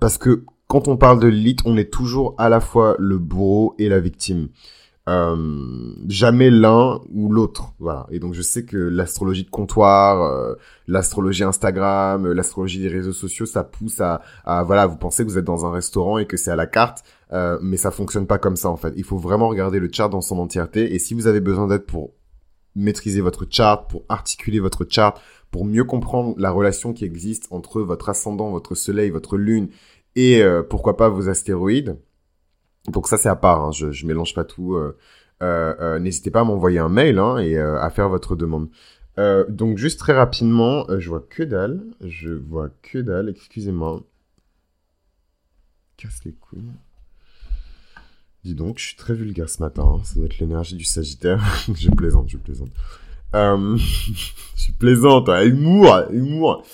parce 0.00 0.18
que 0.18 0.44
quand 0.66 0.88
on 0.88 0.96
parle 0.96 1.20
de 1.20 1.28
Lilith, 1.28 1.60
on 1.64 1.76
est 1.76 1.92
toujours 1.92 2.34
à 2.38 2.48
la 2.48 2.60
fois 2.60 2.96
le 2.98 3.18
bourreau 3.18 3.74
et 3.78 3.88
la 3.88 4.00
victime. 4.00 4.48
Euh, 5.06 5.92
jamais 6.08 6.50
l'un 6.50 7.00
ou 7.12 7.30
l'autre. 7.30 7.74
Voilà. 7.78 8.06
Et 8.10 8.18
donc 8.18 8.32
je 8.32 8.40
sais 8.40 8.64
que 8.64 8.76
l'astrologie 8.76 9.44
de 9.44 9.50
comptoir, 9.50 10.22
euh, 10.22 10.54
l'astrologie 10.86 11.44
Instagram, 11.44 12.32
l'astrologie 12.32 12.80
des 12.80 12.88
réseaux 12.88 13.12
sociaux, 13.12 13.44
ça 13.44 13.64
pousse 13.64 14.00
à, 14.00 14.22
à, 14.44 14.62
voilà, 14.62 14.86
vous 14.86 14.96
pensez 14.96 15.24
que 15.24 15.30
vous 15.30 15.38
êtes 15.38 15.44
dans 15.44 15.66
un 15.66 15.72
restaurant 15.72 16.18
et 16.18 16.26
que 16.26 16.38
c'est 16.38 16.50
à 16.50 16.56
la 16.56 16.66
carte, 16.66 17.04
mais 17.60 17.76
ça 17.76 17.90
fonctionne 17.90 18.26
pas 18.26 18.38
comme 18.38 18.56
ça 18.56 18.70
en 18.70 18.76
fait. 18.76 18.94
Il 18.96 19.04
faut 19.04 19.18
vraiment 19.18 19.48
regarder 19.48 19.78
le 19.78 19.90
chart 19.92 20.08
dans 20.08 20.22
son 20.22 20.38
entièreté. 20.38 20.94
Et 20.94 20.98
si 20.98 21.14
vous 21.14 21.26
avez 21.26 21.40
besoin 21.40 21.66
d'aide 21.66 21.84
pour 21.84 22.12
maîtriser 22.74 23.20
votre 23.20 23.46
chart, 23.48 23.88
pour 23.88 24.04
articuler 24.08 24.60
votre 24.60 24.86
chart, 24.88 25.20
pour 25.54 25.64
mieux 25.64 25.84
comprendre 25.84 26.34
la 26.36 26.50
relation 26.50 26.92
qui 26.92 27.04
existe 27.04 27.46
entre 27.52 27.80
votre 27.80 28.08
ascendant, 28.08 28.50
votre 28.50 28.74
soleil, 28.74 29.10
votre 29.10 29.36
lune 29.36 29.68
et 30.16 30.42
euh, 30.42 30.64
pourquoi 30.64 30.96
pas 30.96 31.08
vos 31.08 31.28
astéroïdes. 31.28 31.96
Donc 32.88 33.06
ça 33.06 33.18
c'est 33.18 33.28
à 33.28 33.36
part, 33.36 33.64
hein, 33.64 33.70
je, 33.70 33.92
je 33.92 34.04
mélange 34.04 34.34
pas 34.34 34.42
tout. 34.42 34.74
Euh, 34.74 34.98
euh, 35.44 36.00
n'hésitez 36.00 36.32
pas 36.32 36.40
à 36.40 36.44
m'envoyer 36.44 36.80
un 36.80 36.88
mail 36.88 37.20
hein, 37.20 37.38
et 37.38 37.56
à 37.56 37.88
faire 37.90 38.08
votre 38.08 38.34
demande. 38.34 38.68
donc 39.48 39.78
juste 39.78 40.00
très 40.00 40.12
rapidement, 40.12 40.86
je 40.98 41.08
vois 41.08 41.20
que 41.20 41.44
dalle, 41.44 41.84
je 42.00 42.30
vois 42.32 42.70
que 42.82 42.98
dalle, 42.98 43.28
excusez-moi. 43.28 44.02
Casse 45.96 46.24
les 46.24 46.32
couilles. 46.32 46.72
Dis 48.42 48.56
donc, 48.56 48.80
je 48.80 48.86
suis 48.86 48.96
très 48.96 49.14
vulgaire 49.14 49.48
ce 49.48 49.62
matin, 49.62 49.84
hein, 49.84 50.02
ça 50.02 50.16
doit 50.16 50.24
être 50.24 50.40
l'énergie 50.40 50.74
du 50.74 50.84
Sagittaire. 50.84 51.40
je 51.72 51.90
plaisante, 51.90 52.28
je 52.28 52.38
plaisante. 52.38 52.72
Euh, 53.34 53.76
je 54.56 54.72
plaisante, 54.78 55.28
hein. 55.28 55.44
humour, 55.44 56.04
humour. 56.10 56.64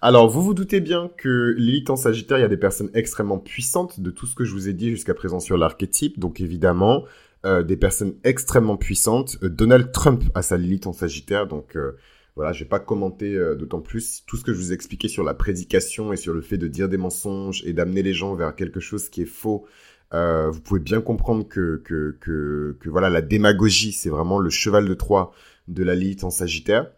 Alors, 0.00 0.28
vous 0.28 0.42
vous 0.42 0.54
doutez 0.54 0.80
bien 0.80 1.10
que 1.16 1.54
l'élite 1.58 1.90
en 1.90 1.96
Sagittaire, 1.96 2.38
il 2.38 2.42
y 2.42 2.44
a 2.44 2.48
des 2.48 2.56
personnes 2.56 2.90
extrêmement 2.94 3.38
puissantes 3.38 4.00
de 4.00 4.10
tout 4.10 4.26
ce 4.26 4.34
que 4.34 4.44
je 4.44 4.52
vous 4.52 4.68
ai 4.68 4.72
dit 4.72 4.90
jusqu'à 4.90 5.14
présent 5.14 5.40
sur 5.40 5.56
l'archétype. 5.56 6.18
Donc, 6.20 6.40
évidemment, 6.40 7.04
euh, 7.44 7.62
des 7.62 7.76
personnes 7.76 8.14
extrêmement 8.22 8.76
puissantes. 8.76 9.36
Euh, 9.42 9.48
Donald 9.48 9.90
Trump 9.90 10.22
a 10.34 10.42
sa 10.42 10.56
Lilith 10.56 10.86
en 10.86 10.92
Sagittaire, 10.92 11.46
donc 11.46 11.76
voilà, 12.36 12.52
je 12.52 12.64
vais 12.64 12.68
pas 12.68 12.80
commenter 12.80 13.34
d'autant 13.58 13.80
plus 13.80 14.22
tout 14.26 14.36
ce 14.36 14.44
que 14.44 14.52
je 14.52 14.58
vous 14.58 14.70
ai 14.70 14.74
expliqué 14.74 15.08
sur 15.08 15.24
la 15.24 15.32
prédication 15.32 16.12
et 16.12 16.18
sur 16.18 16.34
le 16.34 16.42
fait 16.42 16.58
de 16.58 16.68
dire 16.68 16.90
des 16.90 16.98
mensonges 16.98 17.62
et 17.64 17.72
d'amener 17.72 18.02
les 18.02 18.12
gens 18.12 18.34
vers 18.34 18.54
quelque 18.54 18.78
chose 18.78 19.08
qui 19.08 19.22
est 19.22 19.24
faux. 19.24 19.64
vous 20.12 20.60
pouvez 20.60 20.80
bien 20.80 21.00
comprendre 21.00 21.48
que, 21.48 21.80
que, 21.82 22.14
que, 22.20 22.76
que 22.78 22.90
voilà, 22.90 23.08
la 23.08 23.22
démagogie, 23.22 23.92
c'est 23.92 24.10
vraiment 24.10 24.38
le 24.38 24.50
cheval 24.50 24.86
de 24.86 24.92
Troie 24.92 25.32
de 25.68 25.82
la 25.84 25.94
Lilith 25.94 26.24
en 26.24 26.30
Sagittaire. 26.30 26.90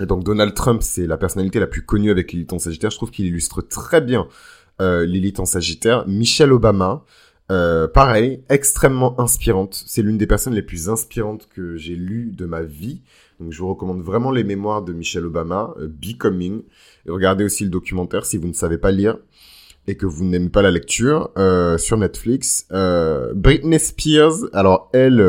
Et 0.00 0.06
donc 0.06 0.24
Donald 0.24 0.54
Trump, 0.54 0.82
c'est 0.82 1.06
la 1.06 1.18
personnalité 1.18 1.60
la 1.60 1.66
plus 1.66 1.84
connue 1.84 2.10
avec 2.10 2.32
Lilith 2.32 2.52
en 2.52 2.58
Sagittaire. 2.58 2.90
Je 2.90 2.96
trouve 2.96 3.10
qu'il 3.10 3.26
illustre 3.26 3.60
très 3.62 4.00
bien 4.00 4.26
euh, 4.80 5.04
Lilith 5.04 5.38
en 5.40 5.44
Sagittaire. 5.44 6.06
Michelle 6.06 6.52
Obama, 6.52 7.04
Euh, 7.50 7.86
pareil, 7.86 8.44
extrêmement 8.48 9.20
inspirante. 9.20 9.84
C'est 9.86 10.00
l'une 10.00 10.16
des 10.16 10.28
personnes 10.28 10.54
les 10.54 10.62
plus 10.62 10.88
inspirantes 10.88 11.48
que 11.54 11.76
j'ai 11.76 11.96
lues 11.96 12.30
de 12.32 12.46
ma 12.46 12.62
vie. 12.62 13.02
Donc 13.40 13.52
je 13.52 13.58
vous 13.58 13.68
recommande 13.68 14.00
vraiment 14.00 14.30
les 14.30 14.44
mémoires 14.44 14.82
de 14.82 14.94
Michelle 14.94 15.26
Obama, 15.26 15.74
euh, 15.78 15.86
Becoming. 15.88 16.62
Et 17.04 17.10
regardez 17.10 17.44
aussi 17.44 17.64
le 17.64 17.70
documentaire 17.70 18.24
si 18.24 18.38
vous 18.38 18.48
ne 18.48 18.54
savez 18.54 18.78
pas 18.78 18.90
lire 18.90 19.18
et 19.86 19.96
que 19.96 20.06
vous 20.06 20.24
n'aimez 20.24 20.48
pas 20.48 20.62
la 20.62 20.70
lecture 20.70 21.30
euh, 21.36 21.76
sur 21.76 21.98
Netflix. 21.98 22.66
Euh, 22.70 23.34
Britney 23.34 23.80
Spears, 23.80 24.46
alors 24.54 24.88
elle, 24.94 25.20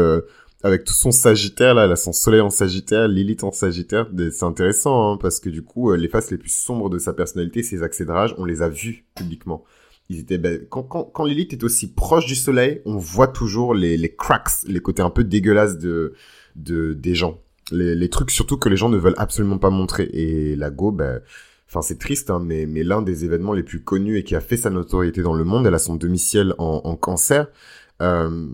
avec 0.64 0.86
tout 0.86 0.94
son 0.94 1.12
Sagittaire 1.12 1.74
là, 1.76 1.84
a 1.84 1.96
son 1.96 2.14
Soleil 2.14 2.42
en 2.42 2.50
Sagittaire, 2.50 3.08
Lilith 3.08 3.44
en 3.44 3.52
Sagittaire, 3.52 4.08
c'est 4.32 4.46
intéressant 4.46 5.14
hein, 5.14 5.18
parce 5.22 5.40
que 5.40 5.50
du 5.50 5.62
coup 5.62 5.94
les 5.94 6.08
faces 6.08 6.32
les 6.32 6.38
plus 6.38 6.54
sombres 6.54 6.90
de 6.90 6.98
sa 6.98 7.14
personnalité, 7.14 7.64
ses 7.64 7.84
accès 7.84 8.06
de 8.06 8.12
rage, 8.12 8.34
on 8.38 8.46
les 8.46 8.62
a 8.62 8.70
vus 8.70 9.06
publiquement 9.16 9.66
ils 10.10 10.20
étaient 10.20 10.38
ben, 10.38 10.60
quand, 10.70 10.84
quand, 10.84 11.04
quand 11.04 11.26
Lilith 11.26 11.54
est 11.54 11.64
aussi 11.64 11.92
proche 11.92 12.26
du 12.26 12.36
soleil, 12.36 12.82
on 12.86 12.98
voit 12.98 13.28
toujours 13.28 13.74
les, 13.74 13.98
les 13.98 14.14
cracks, 14.14 14.64
les 14.68 14.80
côtés 14.80 15.02
un 15.02 15.10
peu 15.10 15.24
dégueulasses 15.24 15.78
de, 15.78 16.14
de 16.56 16.94
des 16.94 17.16
gens. 17.16 17.40
Les, 17.72 17.96
les 17.96 18.10
trucs 18.10 18.32
surtout 18.32 18.58
que 18.58 18.70
les 18.70 18.76
gens 18.76 18.90
ne 18.90 18.98
veulent 18.98 19.16
absolument 19.18 19.58
pas 19.58 19.70
montrer. 19.70 20.10
Et 20.14 20.56
la 20.56 20.70
Go, 20.70 20.92
ben, 20.92 21.22
enfin 21.70 21.82
c'est 21.82 21.98
triste, 21.98 22.30
hein, 22.30 22.42
mais, 22.44 22.66
mais 22.66 22.84
l'un 22.84 23.02
des 23.02 23.26
événements 23.26 23.54
les 23.54 23.64
plus 23.64 23.82
connus 23.82 24.18
et 24.18 24.24
qui 24.24 24.36
a 24.36 24.42
fait 24.42 24.58
sa 24.58 24.70
notoriété 24.70 25.22
dans 25.22 25.34
le 25.34 25.44
monde, 25.44 25.66
elle 25.66 25.74
a 25.76 25.80
son 25.80 25.96
domicile 25.96 26.54
en, 26.58 26.82
en 26.84 26.96
cancer. 26.96 27.48
Euh, 28.04 28.48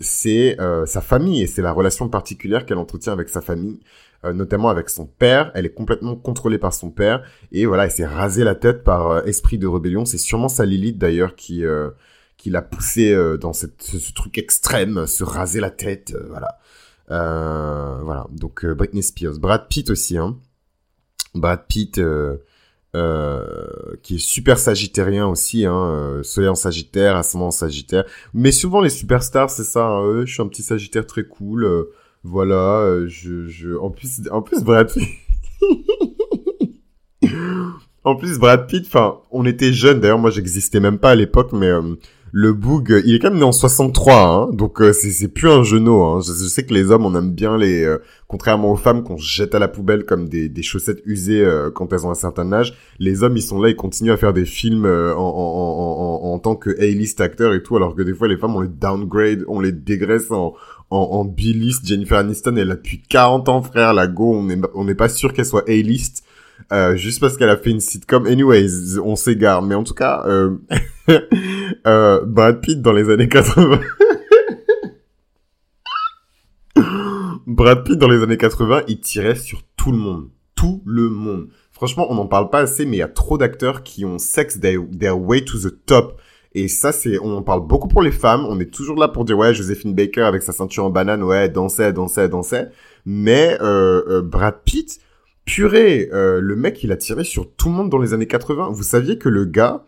c'est 0.00 0.58
euh, 0.60 0.86
sa 0.86 1.00
famille 1.00 1.42
et 1.42 1.46
c'est 1.46 1.62
la 1.62 1.72
relation 1.72 2.08
particulière 2.08 2.64
qu'elle 2.64 2.78
entretient 2.78 3.12
avec 3.12 3.28
sa 3.28 3.40
famille. 3.40 3.80
Euh, 4.24 4.32
notamment 4.32 4.70
avec 4.70 4.88
son 4.88 5.04
père. 5.04 5.50
Elle 5.54 5.66
est 5.66 5.74
complètement 5.74 6.16
contrôlée 6.16 6.56
par 6.56 6.72
son 6.72 6.90
père 6.90 7.22
et 7.52 7.66
voilà, 7.66 7.84
elle 7.84 7.90
s'est 7.90 8.06
rasé 8.06 8.42
la 8.42 8.54
tête 8.54 8.82
par 8.82 9.26
esprit 9.28 9.58
de 9.58 9.66
rébellion. 9.66 10.06
C'est 10.06 10.16
sûrement 10.16 10.48
sa 10.48 10.64
Lilith 10.64 10.96
d'ailleurs 10.96 11.36
qui 11.36 11.62
qui 12.38 12.48
l'a 12.48 12.62
poussé 12.62 13.14
dans 13.38 13.52
ce, 13.52 13.66
truc 14.14 14.38
extrême, 14.38 15.06
se 15.06 15.24
raser 15.24 15.60
la 15.60 15.70
tête, 15.70 16.16
voilà. 16.30 16.58
voilà, 17.08 18.26
donc 18.30 18.64
Britney 18.64 19.02
Spears, 19.02 19.38
Brad 19.38 19.68
Pitt 19.68 19.90
aussi, 19.90 20.16
hein. 20.16 20.38
Brad 21.34 21.66
Pitt, 21.68 22.00
qui 24.02 24.16
est 24.16 24.18
super 24.18 24.58
sagittérien 24.58 25.26
aussi, 25.26 25.66
hein, 25.66 26.20
soleil 26.22 26.48
en 26.48 26.54
sagittaire, 26.54 27.16
ascendant 27.16 27.48
en 27.48 27.50
sagittaire. 27.50 28.04
Mais 28.32 28.52
souvent 28.52 28.80
les 28.80 28.90
superstars, 28.90 29.50
c'est 29.50 29.64
ça, 29.64 29.86
hein, 29.86 30.24
je 30.24 30.32
suis 30.32 30.42
un 30.42 30.48
petit 30.48 30.62
sagittaire 30.62 31.06
très 31.06 31.24
cool, 31.24 31.88
voilà, 32.24 32.80
euh, 32.80 33.06
je, 33.06 33.46
je, 33.46 33.76
en 33.76 33.90
plus, 33.90 34.22
en 34.30 34.40
plus, 34.40 34.64
Brad 34.64 34.90
Pitt. 34.90 35.06
en 38.04 38.16
plus, 38.16 38.38
Brad 38.38 38.66
Pitt, 38.66 38.86
enfin, 38.86 39.18
on 39.30 39.44
était 39.44 39.74
jeunes, 39.74 40.00
d'ailleurs, 40.00 40.18
moi, 40.18 40.30
j'existais 40.30 40.80
même 40.80 40.98
pas 40.98 41.10
à 41.10 41.14
l'époque, 41.14 41.52
mais 41.52 41.68
euh, 41.68 41.96
le 42.36 42.52
Boog, 42.52 43.00
il 43.06 43.14
est 43.14 43.20
quand 43.20 43.30
même 43.30 43.38
né 43.38 43.44
en 43.44 43.52
63, 43.52 44.14
hein, 44.14 44.48
donc 44.52 44.82
euh, 44.82 44.92
c'est, 44.92 45.28
plus 45.28 45.48
un 45.48 45.62
genou, 45.62 46.02
hein. 46.02 46.18
Je, 46.20 46.32
sais 46.32 46.66
que 46.66 46.74
les 46.74 46.90
hommes, 46.90 47.06
on 47.06 47.14
aime 47.14 47.30
bien 47.30 47.56
les, 47.56 47.88
contrairement 48.26 48.72
aux 48.72 48.76
femmes 48.76 49.04
qu'on 49.04 49.16
jette 49.16 49.54
à 49.54 49.60
la 49.60 49.68
poubelle 49.68 50.04
comme 50.04 50.28
des, 50.28 50.48
des 50.48 50.62
chaussettes 50.62 51.00
usées 51.06 51.46
quand 51.76 51.92
elles 51.92 52.04
ont 52.04 52.10
un 52.10 52.14
certain 52.14 52.52
âge, 52.52 52.74
les 52.98 53.22
hommes, 53.22 53.36
ils 53.36 53.42
sont 53.42 53.60
là, 53.60 53.68
ils 53.68 53.76
continuent 53.76 54.10
à 54.10 54.16
faire 54.16 54.32
des 54.32 54.46
films 54.46 54.84
en, 54.84 55.16
en, 55.16 56.24
en, 56.26 56.32
en, 56.32 56.38
tant 56.40 56.56
que 56.56 56.70
A-list 56.70 57.20
acteurs 57.20 57.54
et 57.54 57.62
tout, 57.62 57.76
alors 57.76 57.94
que 57.94 58.02
des 58.02 58.14
fois, 58.14 58.26
les 58.26 58.36
femmes, 58.36 58.56
on 58.56 58.60
les 58.60 58.68
downgrade, 58.68 59.44
on 59.46 59.60
les 59.60 59.70
dégraisse 59.70 60.32
en, 60.32 60.54
en, 60.90 61.24
B-list. 61.24 61.86
Jennifer 61.86 62.18
Aniston, 62.18 62.56
elle 62.56 62.70
a 62.70 62.74
depuis 62.74 63.00
40 63.00 63.48
ans, 63.48 63.62
frère. 63.62 63.94
La 63.94 64.06
go, 64.06 64.34
on 64.34 64.44
n'est 64.44 64.58
on 64.74 64.84
n'est 64.84 64.94
pas 64.94 65.08
sûr 65.08 65.32
qu'elle 65.32 65.46
soit 65.46 65.68
A-list. 65.68 66.24
Euh, 66.72 66.96
juste 66.96 67.20
parce 67.20 67.36
qu'elle 67.36 67.50
a 67.50 67.56
fait 67.56 67.70
une 67.70 67.80
sitcom. 67.80 68.26
Anyways, 68.26 68.98
on 69.02 69.16
s'égare. 69.16 69.62
Mais 69.62 69.74
en 69.74 69.84
tout 69.84 69.94
cas, 69.94 70.24
euh, 71.86 72.24
Brad 72.24 72.60
Pitt 72.60 72.80
dans 72.80 72.92
les 72.92 73.10
années 73.10 73.28
80. 73.28 73.80
Brad 77.46 77.84
Pitt 77.84 77.98
dans 77.98 78.08
les 78.08 78.22
années 78.22 78.38
80, 78.38 78.84
il 78.88 79.00
tirait 79.00 79.34
sur 79.34 79.62
tout 79.76 79.92
le 79.92 79.98
monde. 79.98 80.30
Tout 80.54 80.82
le 80.86 81.10
monde. 81.10 81.48
Franchement, 81.72 82.06
on 82.10 82.14
n'en 82.14 82.26
parle 82.26 82.48
pas 82.48 82.60
assez, 82.60 82.86
mais 82.86 82.96
il 82.96 83.00
y 83.00 83.02
a 83.02 83.08
trop 83.08 83.36
d'acteurs 83.36 83.82
qui 83.82 84.04
ont 84.04 84.18
sex 84.18 84.58
their, 84.60 85.20
way 85.20 85.44
to 85.44 85.58
the 85.58 85.84
top. 85.84 86.20
Et 86.54 86.68
ça, 86.68 86.92
c'est, 86.92 87.18
on 87.18 87.36
en 87.36 87.42
parle 87.42 87.66
beaucoup 87.66 87.88
pour 87.88 88.00
les 88.00 88.12
femmes. 88.12 88.46
On 88.48 88.58
est 88.60 88.72
toujours 88.72 88.96
là 88.96 89.08
pour 89.08 89.24
dire, 89.24 89.36
ouais, 89.36 89.52
Joséphine 89.52 89.92
Baker 89.92 90.22
avec 90.22 90.42
sa 90.42 90.52
ceinture 90.52 90.84
en 90.84 90.90
banane, 90.90 91.22
ouais, 91.22 91.48
dansait, 91.48 91.92
dansait, 91.92 92.28
dansait. 92.28 92.68
Mais 93.04 93.58
euh, 93.60 94.02
euh, 94.08 94.22
Brad 94.22 94.60
Pitt, 94.64 95.00
purée, 95.44 96.08
le 96.12 96.54
mec, 96.56 96.82
il 96.82 96.92
a 96.92 96.96
tiré 96.96 97.24
sur 97.24 97.52
tout 97.54 97.68
le 97.68 97.74
monde 97.74 97.90
dans 97.90 97.98
les 97.98 98.14
années 98.14 98.28
80. 98.28 98.70
Vous 98.70 98.84
saviez 98.84 99.18
que 99.18 99.28
le 99.28 99.44
gars, 99.44 99.84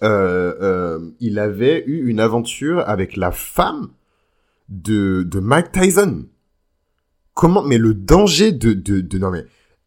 il 0.00 1.38
avait 1.38 1.84
eu 1.86 2.08
une 2.08 2.20
aventure 2.20 2.82
avec 2.86 3.16
la 3.16 3.30
femme 3.30 3.90
de, 4.68 5.22
de 5.22 5.40
Mike 5.40 5.72
Tyson. 5.72 6.26
Comment 7.34 7.62
Mais 7.62 7.78
le 7.78 7.94
danger 7.94 8.52
de, 8.52 8.72
de, 8.72 9.00
de 9.00 9.18
non 9.18 9.30
mais 9.30 9.44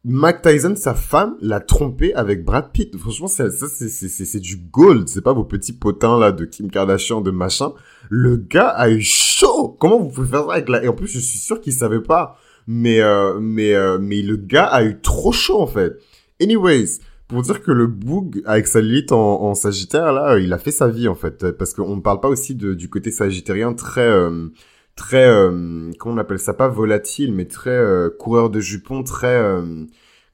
Mike 0.07 0.43
Tyson, 0.43 0.75
sa 0.75 0.93
femme, 0.93 1.35
l'a 1.41 1.59
trompé 1.59 2.13
avec 2.13 2.45
Brad 2.45 2.71
Pitt. 2.71 2.95
Franchement, 2.95 3.27
ça, 3.27 3.49
ça 3.49 3.65
c'est 3.67 4.39
du 4.39 4.57
gold. 4.57 5.09
C'est 5.09 5.23
pas 5.23 5.33
vos 5.33 5.43
petits 5.43 5.73
potins, 5.73 6.19
là, 6.19 6.31
de 6.31 6.45
Kim 6.45 6.69
Kardashian, 6.69 7.21
de 7.21 7.31
machin. 7.31 7.73
Le 8.11 8.37
gars 8.37 8.67
a 8.67 8.91
eu 8.91 9.01
chaud. 9.01 9.75
Comment 9.79 9.97
vous 9.97 10.09
pouvez 10.09 10.27
faire 10.27 10.45
ça 10.45 10.53
avec 10.53 10.69
la... 10.69 10.83
Et 10.83 10.87
en 10.87 10.93
plus, 10.93 11.07
je 11.07 11.17
suis 11.17 11.39
sûr 11.39 11.59
qu'il 11.59 11.73
savait 11.73 12.03
pas. 12.03 12.37
Mais, 12.67 13.01
euh, 13.01 13.39
mais, 13.39 13.73
euh, 13.73 13.97
mais 13.99 14.21
le 14.21 14.35
gars 14.35 14.65
a 14.65 14.83
eu 14.83 15.01
trop 15.01 15.31
chaud, 15.31 15.59
en 15.59 15.65
fait. 15.65 15.97
Anyways, 16.39 16.99
pour 17.27 17.41
dire 17.41 17.61
que 17.61 17.71
le 17.71 17.87
Boog, 17.87 18.41
avec 18.45 18.67
sa 18.67 18.81
Lilith 18.81 19.11
en, 19.11 19.41
en 19.41 19.53
Sagittaire, 19.55 20.13
là, 20.13 20.37
il 20.37 20.53
a 20.53 20.57
fait 20.57 20.71
sa 20.71 20.87
vie, 20.87 21.07
en 21.07 21.15
fait. 21.15 21.51
Parce 21.51 21.73
qu'on 21.73 21.95
ne 21.95 22.01
parle 22.01 22.19
pas 22.19 22.29
aussi 22.29 22.55
de, 22.55 22.73
du 22.73 22.89
côté 22.89 23.11
sagittérien 23.11 23.73
très... 23.73 24.07
Euh, 24.07 24.49
très 24.95 25.27
euh, 25.27 25.91
comment 25.99 26.15
on 26.15 26.17
appelle 26.17 26.39
ça? 26.39 26.53
Pas 26.53 26.67
volatile 26.67 27.33
mais 27.33 27.45
très 27.45 27.69
euh, 27.69 28.09
coureur 28.09 28.49
de 28.49 28.59
jupons 28.59 29.03
très 29.03 29.35
euh, 29.35 29.85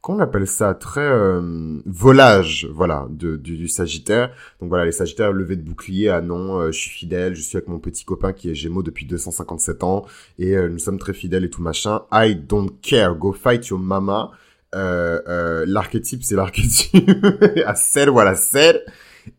comment 0.02 0.20
on 0.20 0.22
appelle 0.22 0.48
ça? 0.48 0.74
Très 0.74 1.02
euh, 1.02 1.80
volage 1.86 2.68
voilà 2.72 3.08
de, 3.10 3.36
du, 3.38 3.68
Sagittaire. 3.68 4.32
Donc 4.60 4.70
voilà 4.70 4.86
les 4.86 4.92
Sagittaires 4.92 5.32
levés 5.34 5.56
de 5.56 5.64
bouclier 5.64 6.10
ah 6.10 6.22
non 6.22 6.68
je 6.68 6.78
suis 6.78 6.90
fidèle 6.90 7.36
je 7.36 7.42
suis 7.42 7.58
avec 7.58 7.68
mon 7.68 7.80
petit 7.80 8.06
copain 8.06 8.34
qui 8.34 8.50
est 8.50 8.56
Gémeaux 8.56 8.84
depuis 8.84 9.06
257 9.06 9.84
ans 9.84 10.06
et 10.38 10.56
nous 10.56 10.80
sommes 10.80 11.00
très 11.00 11.14
fidèles 11.14 11.46
et 11.46 11.50
tout 11.50 11.62
machin. 11.62 12.04
I 12.12 12.36
don't 12.36 12.72
care. 12.82 13.16
Go 13.16 13.34
fight 13.34 13.68
your 13.68 13.80
mama 13.80 14.32
l'archétype 14.74 16.24
c'est 16.24 16.36
l'archétype. 16.36 17.10
À 17.66 17.76
said 17.76 18.10
voilà 18.10 18.36
said 18.36 18.84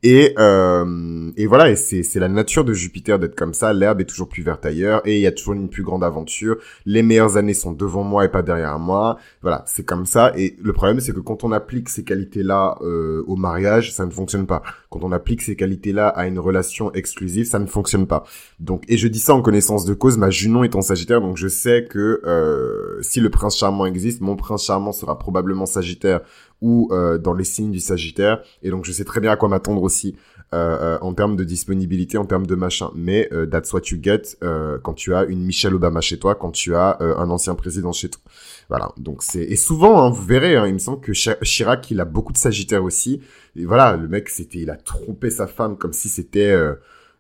et, 0.02 0.34
euh, 0.38 1.30
et 1.36 1.46
voilà, 1.46 1.70
et 1.70 1.76
c'est, 1.76 2.14
la 2.16 2.28
nature 2.28 2.64
de 2.64 2.72
Jupiter 2.72 3.18
d'être 3.18 3.34
comme 3.34 3.54
ça. 3.54 3.72
L'herbe 3.72 4.00
est 4.00 4.04
toujours 4.04 4.28
plus 4.28 4.42
verte 4.42 4.64
ailleurs 4.64 5.02
et 5.04 5.16
il 5.16 5.20
y 5.20 5.26
a 5.26 5.32
toujours 5.32 5.54
une 5.54 5.68
plus 5.68 5.82
grande 5.82 6.04
aventure. 6.04 6.56
Les 6.86 7.02
meilleures 7.02 7.36
années 7.36 7.54
sont 7.54 7.72
devant 7.72 8.02
moi 8.02 8.24
et 8.24 8.28
pas 8.28 8.42
derrière 8.42 8.78
moi. 8.78 9.18
Voilà, 9.42 9.64
c'est 9.66 9.84
comme 9.84 10.06
ça. 10.06 10.32
Et 10.36 10.56
le 10.62 10.72
problème, 10.72 11.00
c'est 11.00 11.12
que 11.12 11.20
quand 11.20 11.44
on 11.44 11.52
applique 11.52 11.88
ces 11.88 12.04
qualités-là 12.04 12.78
euh, 12.82 13.24
au 13.26 13.36
mariage, 13.36 13.92
ça 13.92 14.06
ne 14.06 14.10
fonctionne 14.10 14.46
pas. 14.46 14.62
Quand 14.90 15.00
on 15.02 15.12
applique 15.12 15.42
ces 15.42 15.56
qualités-là 15.56 16.08
à 16.08 16.26
une 16.26 16.38
relation 16.38 16.92
exclusive, 16.92 17.46
ça 17.46 17.58
ne 17.58 17.66
fonctionne 17.66 18.06
pas. 18.06 18.24
Donc, 18.60 18.84
et 18.88 18.96
je 18.96 19.08
dis 19.08 19.18
ça 19.18 19.34
en 19.34 19.42
connaissance 19.42 19.84
de 19.84 19.94
cause. 19.94 20.18
Ma 20.18 20.30
Junon 20.30 20.64
est 20.64 20.76
en 20.76 20.82
Sagittaire, 20.82 21.20
donc 21.20 21.36
je 21.36 21.48
sais 21.48 21.86
que 21.88 22.20
euh, 22.24 23.00
si 23.02 23.20
le 23.20 23.30
prince 23.30 23.56
charmant 23.56 23.86
existe, 23.86 24.20
mon 24.20 24.36
prince 24.36 24.64
charmant 24.64 24.92
sera 24.92 25.18
probablement 25.18 25.66
Sagittaire 25.66 26.20
ou 26.62 26.88
euh, 26.92 27.18
dans 27.18 27.34
les 27.34 27.44
signes 27.44 27.70
du 27.70 27.80
Sagittaire. 27.80 28.40
Et 28.62 28.70
donc 28.70 28.86
je 28.86 28.92
sais 28.92 29.04
très 29.04 29.20
bien 29.20 29.32
à 29.32 29.36
quoi 29.36 29.50
m'attendre 29.50 29.82
aussi 29.82 30.16
euh, 30.54 30.78
euh, 30.80 30.98
en 31.00 31.12
termes 31.12 31.36
de 31.36 31.44
disponibilité, 31.44 32.16
en 32.16 32.24
termes 32.24 32.46
de 32.46 32.54
machin. 32.54 32.90
Mais 32.94 33.28
that's 33.50 33.72
what 33.74 33.82
you 33.90 33.98
get 34.00 34.38
quand 34.82 34.94
tu 34.94 35.14
as 35.14 35.24
une 35.24 35.42
Michelle 35.42 35.74
Obama 35.74 36.00
chez 36.00 36.18
toi, 36.18 36.34
quand 36.34 36.52
tu 36.52 36.74
as 36.74 36.98
un 37.00 37.28
ancien 37.28 37.54
président 37.54 37.92
chez 37.92 38.08
toi. 38.08 38.22
Voilà. 38.68 38.92
Donc 38.96 39.22
c'est 39.22 39.42
et 39.42 39.56
souvent, 39.56 40.02
hein, 40.02 40.10
vous 40.10 40.24
verrez, 40.24 40.56
hein, 40.56 40.66
il 40.66 40.74
me 40.74 40.78
semble 40.78 41.00
que 41.00 41.12
Chirac, 41.12 41.90
il 41.90 42.00
a 42.00 42.04
beaucoup 42.04 42.32
de 42.32 42.38
Sagittaire 42.38 42.84
aussi. 42.84 43.20
Et 43.56 43.66
voilà, 43.66 43.96
le 43.96 44.08
mec, 44.08 44.30
c'était, 44.30 44.60
il 44.60 44.70
a 44.70 44.76
trompé 44.76 45.28
sa 45.30 45.46
femme 45.46 45.76
comme 45.76 45.92
si 45.92 46.08
c'était 46.08 46.56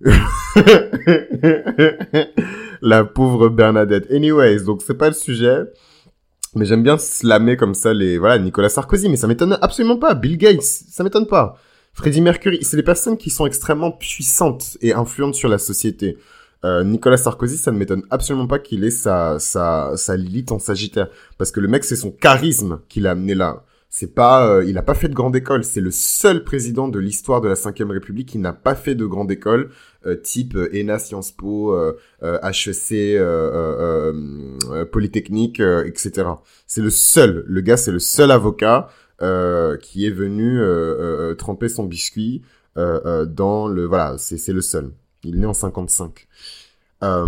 la 2.80 3.04
pauvre 3.04 3.48
Bernadette. 3.48 4.10
Anyways, 4.10 4.64
donc 4.64 4.82
c'est 4.82 4.94
pas 4.94 5.08
le 5.08 5.14
sujet. 5.14 5.64
Mais 6.54 6.66
j'aime 6.66 6.82
bien 6.82 6.98
slammer 6.98 7.56
comme 7.56 7.74
ça 7.74 7.94
les, 7.94 8.18
voilà, 8.18 8.38
Nicolas 8.38 8.68
Sarkozy, 8.68 9.08
mais 9.08 9.16
ça 9.16 9.26
m'étonne 9.26 9.58
absolument 9.62 9.96
pas. 9.96 10.14
Bill 10.14 10.36
Gates, 10.36 10.62
ça 10.62 11.02
m'étonne 11.02 11.26
pas. 11.26 11.56
Freddie 11.94 12.20
Mercury, 12.20 12.58
c'est 12.62 12.76
des 12.76 12.82
personnes 12.82 13.16
qui 13.16 13.30
sont 13.30 13.46
extrêmement 13.46 13.90
puissantes 13.90 14.76
et 14.80 14.92
influentes 14.92 15.34
sur 15.34 15.48
la 15.48 15.58
société. 15.58 16.18
Euh, 16.64 16.84
Nicolas 16.84 17.16
Sarkozy, 17.16 17.56
ça 17.56 17.72
ne 17.72 17.78
m'étonne 17.78 18.02
absolument 18.10 18.46
pas 18.46 18.58
qu'il 18.58 18.84
ait 18.84 18.90
sa, 18.90 19.38
sa, 19.38 19.92
sa 19.96 20.16
Lilith 20.16 20.52
en 20.52 20.58
Sagittaire. 20.58 21.08
Parce 21.38 21.50
que 21.50 21.60
le 21.60 21.68
mec, 21.68 21.84
c'est 21.84 21.96
son 21.96 22.10
charisme 22.10 22.80
qui 22.88 23.00
l'a 23.00 23.12
amené 23.12 23.34
là. 23.34 23.64
C'est 23.94 24.14
pas, 24.14 24.48
euh, 24.48 24.64
il 24.64 24.78
a 24.78 24.82
pas 24.82 24.94
fait 24.94 25.10
de 25.10 25.14
grande 25.14 25.36
école. 25.36 25.64
C'est 25.64 25.82
le 25.82 25.90
seul 25.90 26.44
président 26.44 26.88
de 26.88 26.98
l'histoire 26.98 27.42
de 27.42 27.48
la 27.48 27.54
Ve 27.54 27.90
République 27.90 28.30
qui 28.30 28.38
n'a 28.38 28.54
pas 28.54 28.74
fait 28.74 28.94
de 28.94 29.04
grande 29.04 29.30
école, 29.30 29.68
euh, 30.06 30.16
type 30.16 30.56
euh, 30.56 30.70
ENA, 30.74 30.98
Sciences 30.98 31.30
Po, 31.30 31.76
HEC, 32.22 33.20
Polytechnique, 34.90 35.60
etc. 35.60 36.26
C'est 36.66 36.80
le 36.80 36.88
seul. 36.88 37.44
Le 37.46 37.60
gars, 37.60 37.76
c'est 37.76 37.92
le 37.92 37.98
seul 37.98 38.30
avocat 38.30 38.88
qui 39.82 40.06
est 40.06 40.10
venu 40.10 40.58
tremper 41.36 41.68
son 41.68 41.84
biscuit 41.84 42.40
dans 42.76 43.68
le. 43.68 43.84
Voilà, 43.84 44.16
c'est 44.16 44.52
le 44.54 44.62
seul. 44.62 44.90
Il 45.22 45.36
est 45.36 45.40
né 45.40 45.46
en 45.46 45.52
55. 45.52 46.26
Euh, 47.02 47.26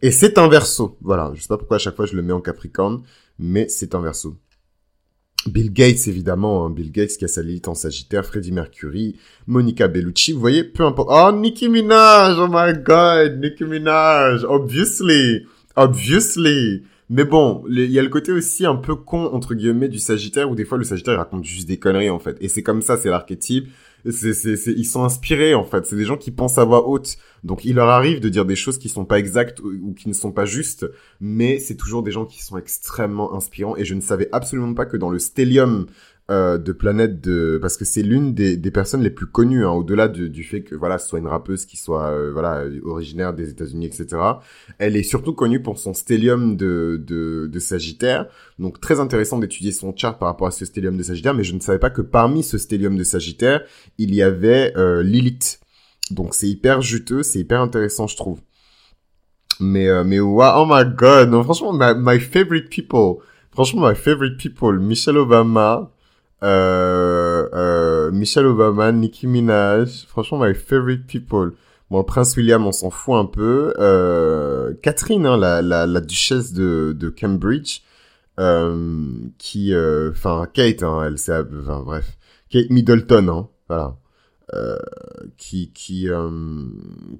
et 0.00 0.12
c'est 0.12 0.38
un 0.38 0.48
verso. 0.48 0.96
Voilà. 1.00 1.32
Je 1.34 1.42
sais 1.42 1.48
pas 1.48 1.58
pourquoi 1.58 1.76
à 1.76 1.80
chaque 1.80 1.96
fois 1.96 2.06
je 2.06 2.14
le 2.14 2.22
mets 2.22 2.32
en 2.32 2.40
Capricorne, 2.40 3.02
mais 3.38 3.68
c'est 3.68 3.96
un 3.96 4.00
verso. 4.00 4.36
Bill 5.46 5.72
Gates, 5.72 6.06
évidemment, 6.06 6.66
hein. 6.66 6.70
Bill 6.70 6.92
Gates 6.92 7.16
qui 7.16 7.24
a 7.24 7.28
sa 7.28 7.42
Lilith 7.42 7.68
en 7.68 7.74
Sagittaire, 7.74 8.26
Freddie 8.26 8.52
Mercury, 8.52 9.16
Monica 9.46 9.88
Bellucci, 9.88 10.32
vous 10.32 10.40
voyez, 10.40 10.64
peu 10.64 10.84
importe. 10.84 11.08
Oh, 11.10 11.32
Nicki 11.34 11.68
Minaj, 11.68 12.38
oh 12.38 12.48
my 12.50 12.74
god, 12.82 13.40
Nicki 13.40 13.64
Minaj, 13.64 14.44
obviously, 14.44 15.46
obviously. 15.76 16.82
Mais 17.08 17.24
bon, 17.24 17.64
il 17.68 17.90
y 17.90 17.98
a 17.98 18.02
le 18.02 18.08
côté 18.08 18.32
aussi 18.32 18.66
un 18.66 18.76
peu 18.76 18.94
con, 18.94 19.30
entre 19.32 19.54
guillemets, 19.54 19.88
du 19.88 19.98
Sagittaire, 19.98 20.50
où 20.50 20.54
des 20.54 20.64
fois 20.64 20.78
le 20.78 20.84
Sagittaire 20.84 21.16
raconte 21.16 21.44
juste 21.44 21.66
des 21.66 21.78
conneries, 21.78 22.10
en 22.10 22.18
fait. 22.18 22.36
Et 22.40 22.48
c'est 22.48 22.62
comme 22.62 22.82
ça, 22.82 22.98
c'est 22.98 23.08
l'archétype 23.08 23.68
c'est, 24.08 24.34
c'est, 24.34 24.56
c'est, 24.56 24.72
ils 24.72 24.84
sont 24.84 25.04
inspirés 25.04 25.54
en 25.54 25.64
fait. 25.64 25.86
C'est 25.86 25.96
des 25.96 26.04
gens 26.04 26.16
qui 26.16 26.30
pensent 26.30 26.58
à 26.58 26.64
voix 26.64 26.88
haute. 26.88 27.16
Donc 27.44 27.64
il 27.64 27.76
leur 27.76 27.88
arrive 27.88 28.20
de 28.20 28.28
dire 28.28 28.44
des 28.44 28.56
choses 28.56 28.78
qui 28.78 28.88
sont 28.88 29.04
pas 29.04 29.18
exactes 29.18 29.60
ou, 29.60 29.94
qui 29.94 30.08
ne 30.08 30.14
sont 30.14 30.32
pas 30.32 30.44
justes, 30.44 30.86
mais 31.20 31.58
c'est 31.58 31.76
toujours 31.76 32.02
des 32.02 32.10
gens 32.10 32.26
qui 32.26 32.42
sont 32.42 32.58
extrêmement 32.58 33.34
inspirants. 33.34 33.76
Et 33.76 33.84
je 33.84 33.94
ne 33.94 34.00
savais 34.00 34.28
absolument 34.32 34.74
pas 34.74 34.86
que 34.86 34.96
dans 34.96 35.10
le 35.10 35.18
stellium 35.18 35.86
euh, 36.30 36.58
de 36.58 36.70
Planète 36.70 37.20
de 37.20 37.58
parce 37.60 37.76
que 37.76 37.84
c'est 37.84 38.02
l'une 38.02 38.34
des, 38.34 38.56
des, 38.56 38.70
personnes 38.70 39.02
les 39.02 39.10
plus 39.10 39.26
connues 39.26 39.64
hein, 39.64 39.72
au-delà 39.72 40.06
du 40.06 40.44
fait 40.44 40.62
que 40.62 40.76
voilà 40.76 40.98
ce 40.98 41.08
soit 41.08 41.18
une 41.18 41.26
rappeuse 41.26 41.66
qui 41.66 41.76
soit 41.76 42.06
euh, 42.10 42.30
voilà 42.32 42.64
originaire 42.84 43.34
des 43.34 43.50
États-Unis 43.50 43.86
etc. 43.86 44.06
Elle 44.78 44.96
est 44.96 45.02
surtout 45.02 45.32
connue 45.32 45.60
pour 45.60 45.78
son 45.78 45.92
stellium 45.92 46.56
de, 46.56 47.02
de, 47.04 47.48
de 47.52 47.58
Sagittaire 47.58 48.26
donc 48.60 48.80
très 48.80 49.00
intéressant 49.00 49.38
d'étudier 49.38 49.72
son 49.72 49.92
chart 49.96 50.18
par 50.20 50.28
rapport 50.28 50.46
à 50.46 50.52
ce 50.52 50.64
stellium 50.64 50.96
de 50.96 51.02
Sagittaire 51.02 51.34
mais 51.34 51.42
je 51.42 51.54
ne 51.54 51.60
savais 51.60 51.80
pas 51.80 51.90
que 51.90 52.02
parmi 52.02 52.44
ce 52.44 52.58
stellium 52.58 52.96
de 52.96 53.02
Sagittaire 53.02 53.62
il 53.98 54.14
y 54.14 54.22
avait 54.22 54.72
euh, 54.76 55.02
Lilith 55.02 55.58
donc 56.12 56.34
c'est 56.34 56.48
hyper 56.48 56.80
juteux 56.80 57.24
c'est 57.24 57.40
hyper 57.40 57.60
intéressant 57.60 58.06
je 58.06 58.16
trouve 58.16 58.40
mais 59.58 59.88
euh, 59.88 60.04
mais 60.04 60.20
wow, 60.20 60.52
oh 60.58 60.66
my 60.68 60.84
god 60.96 61.30
non 61.30 61.42
franchement 61.42 61.72
my, 61.72 61.92
my 61.96 62.20
favorite 62.20 62.68
people 62.70 63.16
franchement 63.50 63.88
my 63.88 63.96
favorite 63.96 64.36
people 64.36 64.78
Michelle 64.78 65.18
Obama 65.18 65.90
euh, 66.42 67.48
euh, 67.52 68.10
Michelle 68.10 68.46
Obama, 68.46 68.92
Nicki 68.92 69.26
Minaj, 69.26 70.06
franchement 70.06 70.38
my 70.38 70.54
favorite 70.54 71.06
people. 71.06 71.52
Bon, 71.90 72.04
prince 72.04 72.36
William, 72.36 72.66
on 72.66 72.72
s'en 72.72 72.90
fout 72.90 73.16
un 73.16 73.24
peu. 73.24 73.74
Euh, 73.78 74.72
Catherine, 74.82 75.26
hein, 75.26 75.36
la, 75.36 75.60
la, 75.60 75.86
la, 75.86 76.00
duchesse 76.00 76.52
de, 76.52 76.94
de 76.96 77.08
Cambridge, 77.08 77.80
euh, 78.38 79.08
qui, 79.38 79.74
euh, 79.74 80.10
enfin 80.12 80.46
Kate, 80.52 80.82
hein, 80.84 81.02
elle, 81.04 81.18
c'est, 81.18 81.42
bref, 81.42 82.16
Kate 82.48 82.70
Middleton, 82.70 83.28
hein, 83.28 83.48
voilà. 83.68 83.96
Euh, 84.54 84.76
euh, 85.54 85.66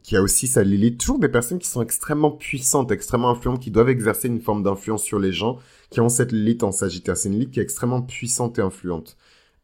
qui 0.02 0.16
a 0.16 0.22
aussi 0.22 0.46
sa 0.46 0.62
Lily 0.62 0.96
toujours 0.96 1.18
des 1.18 1.28
personnes 1.28 1.58
qui 1.58 1.68
sont 1.68 1.82
extrêmement 1.82 2.30
puissantes 2.30 2.90
extrêmement 2.90 3.30
influentes 3.30 3.60
qui 3.60 3.70
doivent 3.70 3.88
exercer 3.88 4.28
une 4.28 4.40
forme 4.40 4.62
d'influence 4.62 5.02
sur 5.02 5.18
les 5.18 5.32
gens 5.32 5.58
qui 5.90 6.00
ont 6.00 6.08
cette 6.08 6.32
Lilith 6.32 6.62
en 6.62 6.72
Sagittaire. 6.72 7.16
C'est 7.16 7.28
une 7.28 7.34
Lilith 7.34 7.50
qui 7.50 7.60
est 7.60 7.62
extrêmement 7.62 8.02
puissante 8.02 8.58
et 8.58 8.62
influente. 8.62 9.16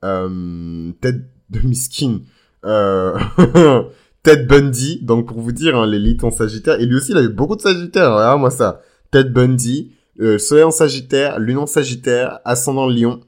Euh, 0.04 0.92
Ted 1.00 1.20
de 1.50 1.60
Miskin 1.60 2.20
euh, 2.64 3.18
Ted 4.22 4.44
Bundy 4.44 5.00
donc 5.02 5.28
pour 5.28 5.40
vous 5.40 5.52
dire 5.52 5.76
hein, 5.76 5.86
l'élite 5.86 6.24
en 6.24 6.30
Sagittaire. 6.30 6.80
Et 6.80 6.86
lui 6.86 6.96
aussi 6.96 7.12
il 7.12 7.18
a 7.18 7.22
eu 7.22 7.28
beaucoup 7.28 7.56
de 7.56 7.62
Sagittaire 7.62 8.14
regarde 8.14 8.40
moi 8.40 8.50
ça. 8.50 8.80
Ted 9.10 9.30
Bundy 9.30 9.92
euh, 10.20 10.38
Soleil 10.38 10.64
en 10.64 10.70
Sagittaire 10.70 11.38
Lune 11.38 11.58
en 11.58 11.66
Sagittaire 11.66 12.40
Ascendant 12.44 12.88
Lion 12.88 13.20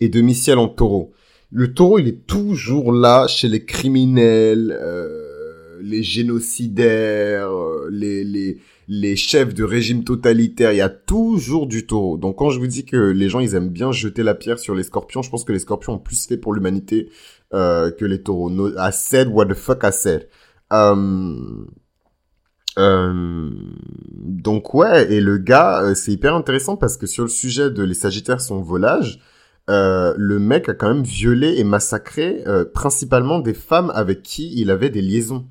et 0.00 0.08
demi-ciel 0.08 0.58
en 0.58 0.68
Taureau 0.68 1.12
le 1.50 1.74
taureau, 1.74 1.98
il 1.98 2.08
est 2.08 2.26
toujours 2.26 2.92
là 2.92 3.26
chez 3.26 3.48
les 3.48 3.64
criminels, 3.64 4.76
euh, 4.80 5.80
les 5.82 6.02
génocidaires, 6.02 7.50
euh, 7.50 7.88
les, 7.90 8.22
les, 8.22 8.58
les 8.86 9.16
chefs 9.16 9.52
de 9.54 9.64
régime 9.64 10.04
totalitaire. 10.04 10.72
Il 10.72 10.76
y 10.76 10.80
a 10.80 10.88
toujours 10.88 11.66
du 11.66 11.86
taureau. 11.86 12.16
Donc 12.18 12.36
quand 12.36 12.50
je 12.50 12.60
vous 12.60 12.68
dis 12.68 12.84
que 12.84 12.96
les 12.96 13.28
gens, 13.28 13.40
ils 13.40 13.54
aiment 13.54 13.70
bien 13.70 13.90
jeter 13.90 14.22
la 14.22 14.34
pierre 14.34 14.58
sur 14.58 14.74
les 14.74 14.84
scorpions, 14.84 15.22
je 15.22 15.30
pense 15.30 15.44
que 15.44 15.52
les 15.52 15.58
scorpions 15.58 15.94
ont 15.94 15.98
plus 15.98 16.26
fait 16.26 16.36
pour 16.36 16.52
l'humanité 16.52 17.10
euh, 17.52 17.90
que 17.90 18.04
les 18.04 18.22
taureaux. 18.22 18.50
No, 18.50 18.68
I 18.76 18.92
said 18.92 19.28
what 19.28 19.46
the 19.46 19.54
fuck 19.54 19.80
I 19.82 19.92
said. 19.92 20.28
Euh, 22.78 23.50
donc 24.14 24.74
ouais, 24.74 25.12
et 25.12 25.20
le 25.20 25.38
gars, 25.38 25.92
c'est 25.96 26.12
hyper 26.12 26.36
intéressant 26.36 26.76
parce 26.76 26.96
que 26.96 27.06
sur 27.06 27.24
le 27.24 27.28
sujet 27.28 27.70
de 27.70 27.82
les 27.82 27.94
Sagittaires 27.94 28.40
sont 28.40 28.62
volage, 28.62 29.20
euh, 29.70 30.14
le 30.16 30.38
mec 30.38 30.68
a 30.68 30.74
quand 30.74 30.92
même 30.92 31.04
violé 31.04 31.54
et 31.58 31.64
massacré 31.64 32.42
euh, 32.46 32.64
principalement 32.64 33.38
des 33.38 33.54
femmes 33.54 33.90
avec 33.94 34.22
qui 34.22 34.52
il 34.60 34.70
avait 34.70 34.90
des 34.90 35.00
liaisons. 35.02 35.46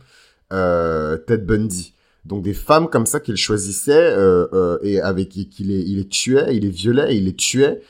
Euh, 0.51 1.17
Ted 1.17 1.43
Bundy. 1.43 1.93
Donc 2.25 2.43
des 2.43 2.53
femmes 2.53 2.89
comme 2.89 3.05
ça 3.05 3.19
qu'il 3.19 3.37
choisissait 3.37 4.13
et 4.83 4.99
avec 4.99 5.29
qui 5.29 5.49
il 5.59 5.95
les, 5.95 6.07
tuait, 6.07 6.53
il 6.55 6.63
les 6.63 6.69
violait, 6.69 7.15
il 7.15 7.25
les 7.25 7.33
tuait. 7.33 7.81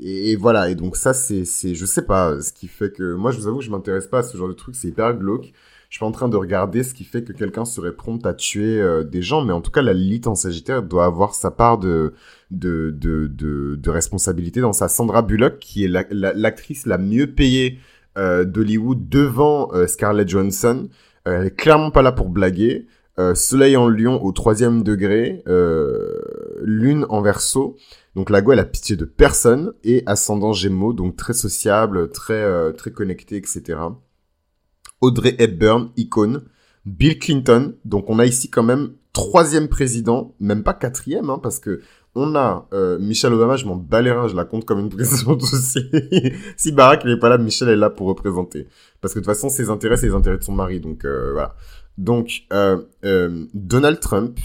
Et, 0.00 0.30
et, 0.30 0.36
voilà. 0.36 0.70
Et 0.70 0.74
donc 0.74 0.96
ça 0.96 1.12
c'est 1.12 1.44
c'est 1.44 1.74
je 1.74 1.84
sais 1.84 2.02
pas 2.02 2.40
ce 2.40 2.52
qui 2.52 2.68
fait 2.68 2.92
que 2.92 3.14
moi 3.14 3.32
je 3.32 3.38
vous 3.38 3.48
avoue 3.48 3.60
je 3.60 3.70
m'intéresse 3.70 4.06
pas 4.06 4.20
à 4.20 4.22
ce 4.22 4.36
genre 4.36 4.48
de 4.48 4.54
truc. 4.54 4.76
C'est 4.76 4.88
hyper 4.88 5.14
glauque 5.14 5.52
je 5.92 5.96
suis 5.96 6.00
pas 6.00 6.06
en 6.06 6.12
train 6.12 6.30
de 6.30 6.38
regarder 6.38 6.84
ce 6.84 6.94
qui 6.94 7.04
fait 7.04 7.22
que 7.22 7.34
quelqu'un 7.34 7.66
serait 7.66 7.92
prompt 7.92 8.24
à 8.24 8.32
tuer 8.32 8.80
euh, 8.80 9.04
des 9.04 9.20
gens, 9.20 9.44
mais 9.44 9.52
en 9.52 9.60
tout 9.60 9.70
cas, 9.70 9.82
la 9.82 9.92
Lilith 9.92 10.26
en 10.26 10.34
Sagittaire 10.34 10.82
doit 10.82 11.04
avoir 11.04 11.34
sa 11.34 11.50
part 11.50 11.76
de 11.76 12.14
de 12.50 12.94
de 12.96 13.26
de, 13.26 13.76
de 13.76 13.90
responsabilité 13.90 14.62
dans 14.62 14.72
sa 14.72 14.88
Sandra 14.88 15.20
Bullock, 15.20 15.58
qui 15.58 15.84
est 15.84 15.88
l'actrice 15.88 16.86
la, 16.86 16.96
mieux 16.96 17.34
payée 17.34 17.78
euh, 18.16 18.46
d'Hollywood 18.46 19.10
devant 19.10 19.70
euh, 19.74 19.86
Scarlett 19.86 20.26
Johansson. 20.30 20.88
Euh, 21.28 21.40
elle 21.40 21.48
est 21.48 21.54
clairement 21.54 21.90
pas 21.90 22.00
là 22.00 22.12
pour 22.12 22.30
blaguer. 22.30 22.86
Soleil 23.34 23.76
en 23.76 23.88
Lion 23.88 24.24
au 24.24 24.32
troisième 24.32 24.82
degré, 24.82 25.44
Lune 26.62 27.04
en 27.10 27.20
Verseau. 27.20 27.76
Donc 28.16 28.30
la 28.30 28.40
go, 28.40 28.52
elle 28.52 28.58
a 28.58 28.64
pitié 28.64 28.96
de 28.96 29.04
personne 29.04 29.74
et 29.84 30.02
ascendant 30.06 30.54
Gémeaux, 30.54 30.94
donc 30.94 31.16
très 31.16 31.34
sociable, 31.34 32.10
très 32.10 32.72
très 32.72 32.90
connecté, 32.90 33.36
etc. 33.36 33.76
Audrey 35.02 35.36
Hepburn, 35.38 35.90
icône, 35.96 36.42
Bill 36.86 37.18
Clinton. 37.18 37.74
Donc 37.84 38.08
on 38.08 38.18
a 38.18 38.24
ici 38.24 38.48
quand 38.48 38.62
même 38.62 38.92
troisième 39.12 39.68
président, 39.68 40.34
même 40.40 40.62
pas 40.62 40.72
quatrième, 40.72 41.28
hein, 41.28 41.38
parce 41.42 41.58
que 41.58 41.82
on 42.14 42.34
a 42.34 42.68
euh, 42.74 42.98
Michelle 42.98 43.32
Obama, 43.32 43.56
je 43.56 43.64
m'en 43.64 43.76
bats 43.76 44.02
je 44.02 44.36
la 44.36 44.44
compte 44.44 44.64
comme 44.64 44.80
une 44.80 44.90
présidente 44.90 45.42
aussi. 45.52 45.80
si 46.56 46.72
Barack 46.72 47.04
n'est 47.04 47.18
pas 47.18 47.28
là, 47.28 47.38
Michelle 47.38 47.70
est 47.70 47.76
là 47.76 47.90
pour 47.90 48.06
représenter. 48.06 48.68
Parce 49.00 49.14
que 49.14 49.18
de 49.18 49.24
toute 49.24 49.34
façon, 49.34 49.48
ses 49.48 49.70
intérêts, 49.70 49.96
c'est 49.96 50.06
les 50.06 50.14
intérêts 50.14 50.38
de 50.38 50.42
son 50.42 50.52
mari. 50.52 50.80
Donc 50.80 51.04
euh, 51.04 51.32
voilà. 51.32 51.54
Donc 51.98 52.42
euh, 52.52 52.82
euh, 53.04 53.46
Donald 53.54 54.00
Trump, 54.00 54.38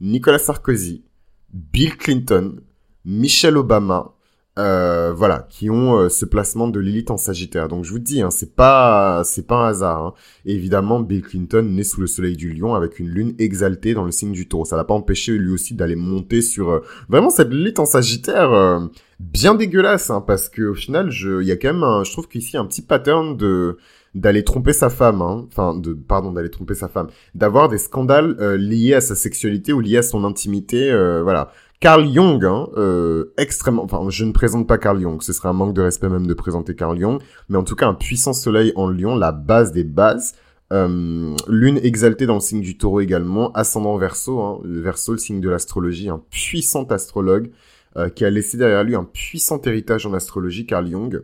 Nicolas 0.00 0.38
Sarkozy, 0.38 1.04
Bill 1.52 1.96
Clinton, 1.96 2.56
Michelle 3.04 3.56
Obama, 3.56 4.15
euh, 4.58 5.12
voilà, 5.12 5.46
qui 5.50 5.68
ont 5.68 5.98
euh, 5.98 6.08
ce 6.08 6.24
placement 6.24 6.66
de 6.68 6.80
Lilith 6.80 7.10
en 7.10 7.18
Sagittaire. 7.18 7.68
Donc 7.68 7.84
je 7.84 7.90
vous 7.90 7.98
dis, 7.98 8.22
hein, 8.22 8.30
c'est 8.30 8.54
pas 8.56 9.20
c'est 9.22 9.46
pas 9.46 9.56
un 9.56 9.68
hasard. 9.68 10.02
Hein. 10.02 10.14
évidemment, 10.46 11.00
Bill 11.00 11.22
Clinton 11.22 11.62
naît 11.62 11.84
sous 11.84 12.00
le 12.00 12.06
soleil 12.06 12.36
du 12.36 12.54
Lion 12.54 12.74
avec 12.74 12.98
une 12.98 13.08
lune 13.08 13.34
exaltée 13.38 13.92
dans 13.92 14.04
le 14.04 14.10
signe 14.12 14.32
du 14.32 14.48
Taureau. 14.48 14.64
Ça 14.64 14.76
l'a 14.76 14.84
pas 14.84 14.94
empêché 14.94 15.32
lui 15.32 15.52
aussi 15.52 15.74
d'aller 15.74 15.96
monter 15.96 16.40
sur 16.40 16.70
euh, 16.70 16.80
vraiment 17.10 17.28
cette 17.28 17.50
Lilith 17.50 17.78
en 17.78 17.84
Sagittaire 17.84 18.80
bien 19.20 19.54
dégueulasse, 19.54 20.10
hein, 20.10 20.22
parce 20.26 20.48
que 20.48 20.62
au 20.62 20.74
final, 20.74 21.10
je 21.10 21.42
il 21.42 21.46
y 21.46 21.52
a 21.52 21.56
quand 21.56 21.74
même, 21.74 22.04
je 22.04 22.12
trouve 22.12 22.28
qu'ici 22.28 22.56
un 22.56 22.64
petit 22.64 22.82
pattern 22.82 23.36
de 23.36 23.76
d'aller 24.14 24.44
tromper 24.44 24.72
sa 24.72 24.88
femme, 24.88 25.20
hein. 25.20 25.46
enfin 25.48 25.78
de 25.78 25.92
pardon 25.92 26.32
d'aller 26.32 26.50
tromper 26.50 26.74
sa 26.74 26.88
femme, 26.88 27.08
d'avoir 27.34 27.68
des 27.68 27.76
scandales 27.76 28.36
liés 28.56 28.94
à 28.94 29.02
sa 29.02 29.14
sexualité 29.14 29.74
ou 29.74 29.80
liés 29.80 29.98
à 29.98 30.02
son 30.02 30.24
intimité, 30.24 30.90
voilà. 31.22 31.52
Carl 31.80 32.10
Jung, 32.10 32.42
hein, 32.44 32.68
euh, 32.76 33.34
extrêmement, 33.36 33.84
enfin, 33.84 34.00
je 34.08 34.24
ne 34.24 34.32
présente 34.32 34.66
pas 34.66 34.78
Carl 34.78 35.00
Jung, 35.00 35.20
ce 35.20 35.32
serait 35.32 35.48
un 35.48 35.52
manque 35.52 35.74
de 35.74 35.82
respect 35.82 36.08
même 36.08 36.26
de 36.26 36.34
présenter 36.34 36.74
Carl 36.74 36.98
Jung, 36.98 37.20
mais 37.48 37.58
en 37.58 37.64
tout 37.64 37.76
cas 37.76 37.86
un 37.86 37.94
puissant 37.94 38.32
soleil 38.32 38.72
en 38.76 38.88
lion, 38.88 39.14
la 39.14 39.32
base 39.32 39.72
des 39.72 39.84
bases, 39.84 40.34
euh, 40.72 41.34
lune 41.48 41.78
exaltée 41.82 42.26
dans 42.26 42.34
le 42.34 42.40
signe 42.40 42.62
du 42.62 42.78
taureau 42.78 43.00
également, 43.00 43.52
ascendant 43.52 43.98
verso, 43.98 44.40
hein, 44.40 44.60
verso, 44.64 45.12
le 45.12 45.18
signe 45.18 45.40
de 45.40 45.50
l'astrologie, 45.50 46.08
un 46.08 46.22
puissant 46.30 46.84
astrologue, 46.84 47.50
euh, 47.96 48.08
qui 48.08 48.24
a 48.24 48.30
laissé 48.30 48.56
derrière 48.56 48.82
lui 48.82 48.94
un 48.94 49.04
puissant 49.04 49.60
héritage 49.60 50.06
en 50.06 50.14
astrologie, 50.14 50.64
Carl 50.64 50.90
Jung, 50.90 51.22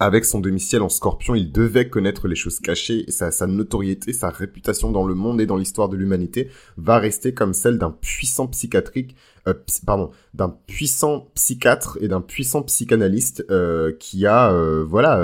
avec 0.00 0.24
son 0.24 0.40
demi-ciel 0.40 0.82
en 0.82 0.88
scorpion, 0.88 1.34
il 1.34 1.52
devait 1.52 1.88
connaître 1.88 2.26
les 2.26 2.34
choses 2.34 2.58
cachées 2.58 3.04
et 3.06 3.12
sa, 3.12 3.30
sa, 3.30 3.46
notoriété, 3.46 4.12
sa 4.12 4.30
réputation 4.30 4.90
dans 4.90 5.06
le 5.06 5.14
monde 5.14 5.40
et 5.40 5.46
dans 5.46 5.56
l'histoire 5.56 5.88
de 5.88 5.96
l'humanité 5.96 6.48
va 6.76 6.98
rester 6.98 7.32
comme 7.32 7.54
celle 7.54 7.78
d'un 7.78 7.92
puissant 7.92 8.48
psychiatrique, 8.48 9.14
euh, 9.46 9.54
pardon, 9.84 10.10
d'un 10.32 10.48
puissant 10.48 11.30
psychiatre 11.34 11.98
et 12.00 12.08
d'un 12.08 12.22
puissant 12.22 12.62
psychanalyste 12.62 13.44
euh, 13.50 13.92
qui 13.98 14.26
a, 14.26 14.50
euh, 14.50 14.84
voilà, 14.88 15.22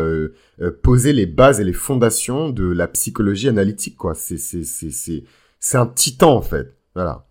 posé 0.82 1.14
les 1.14 1.24
bases 1.26 1.58
et 1.60 1.64
les 1.64 1.72
fondations 1.72 2.50
de 2.50 2.64
la 2.64 2.86
psychologie 2.86 3.48
analytique, 3.48 3.96
quoi. 3.96 4.14
C'est, 4.14 4.36
c'est, 4.36 4.64
c'est, 4.64 4.90
c'est, 4.90 5.24
c'est 5.58 5.78
un 5.78 5.86
titan 5.86 6.36
en 6.36 6.42
fait, 6.42 6.74
voilà. 6.94 7.24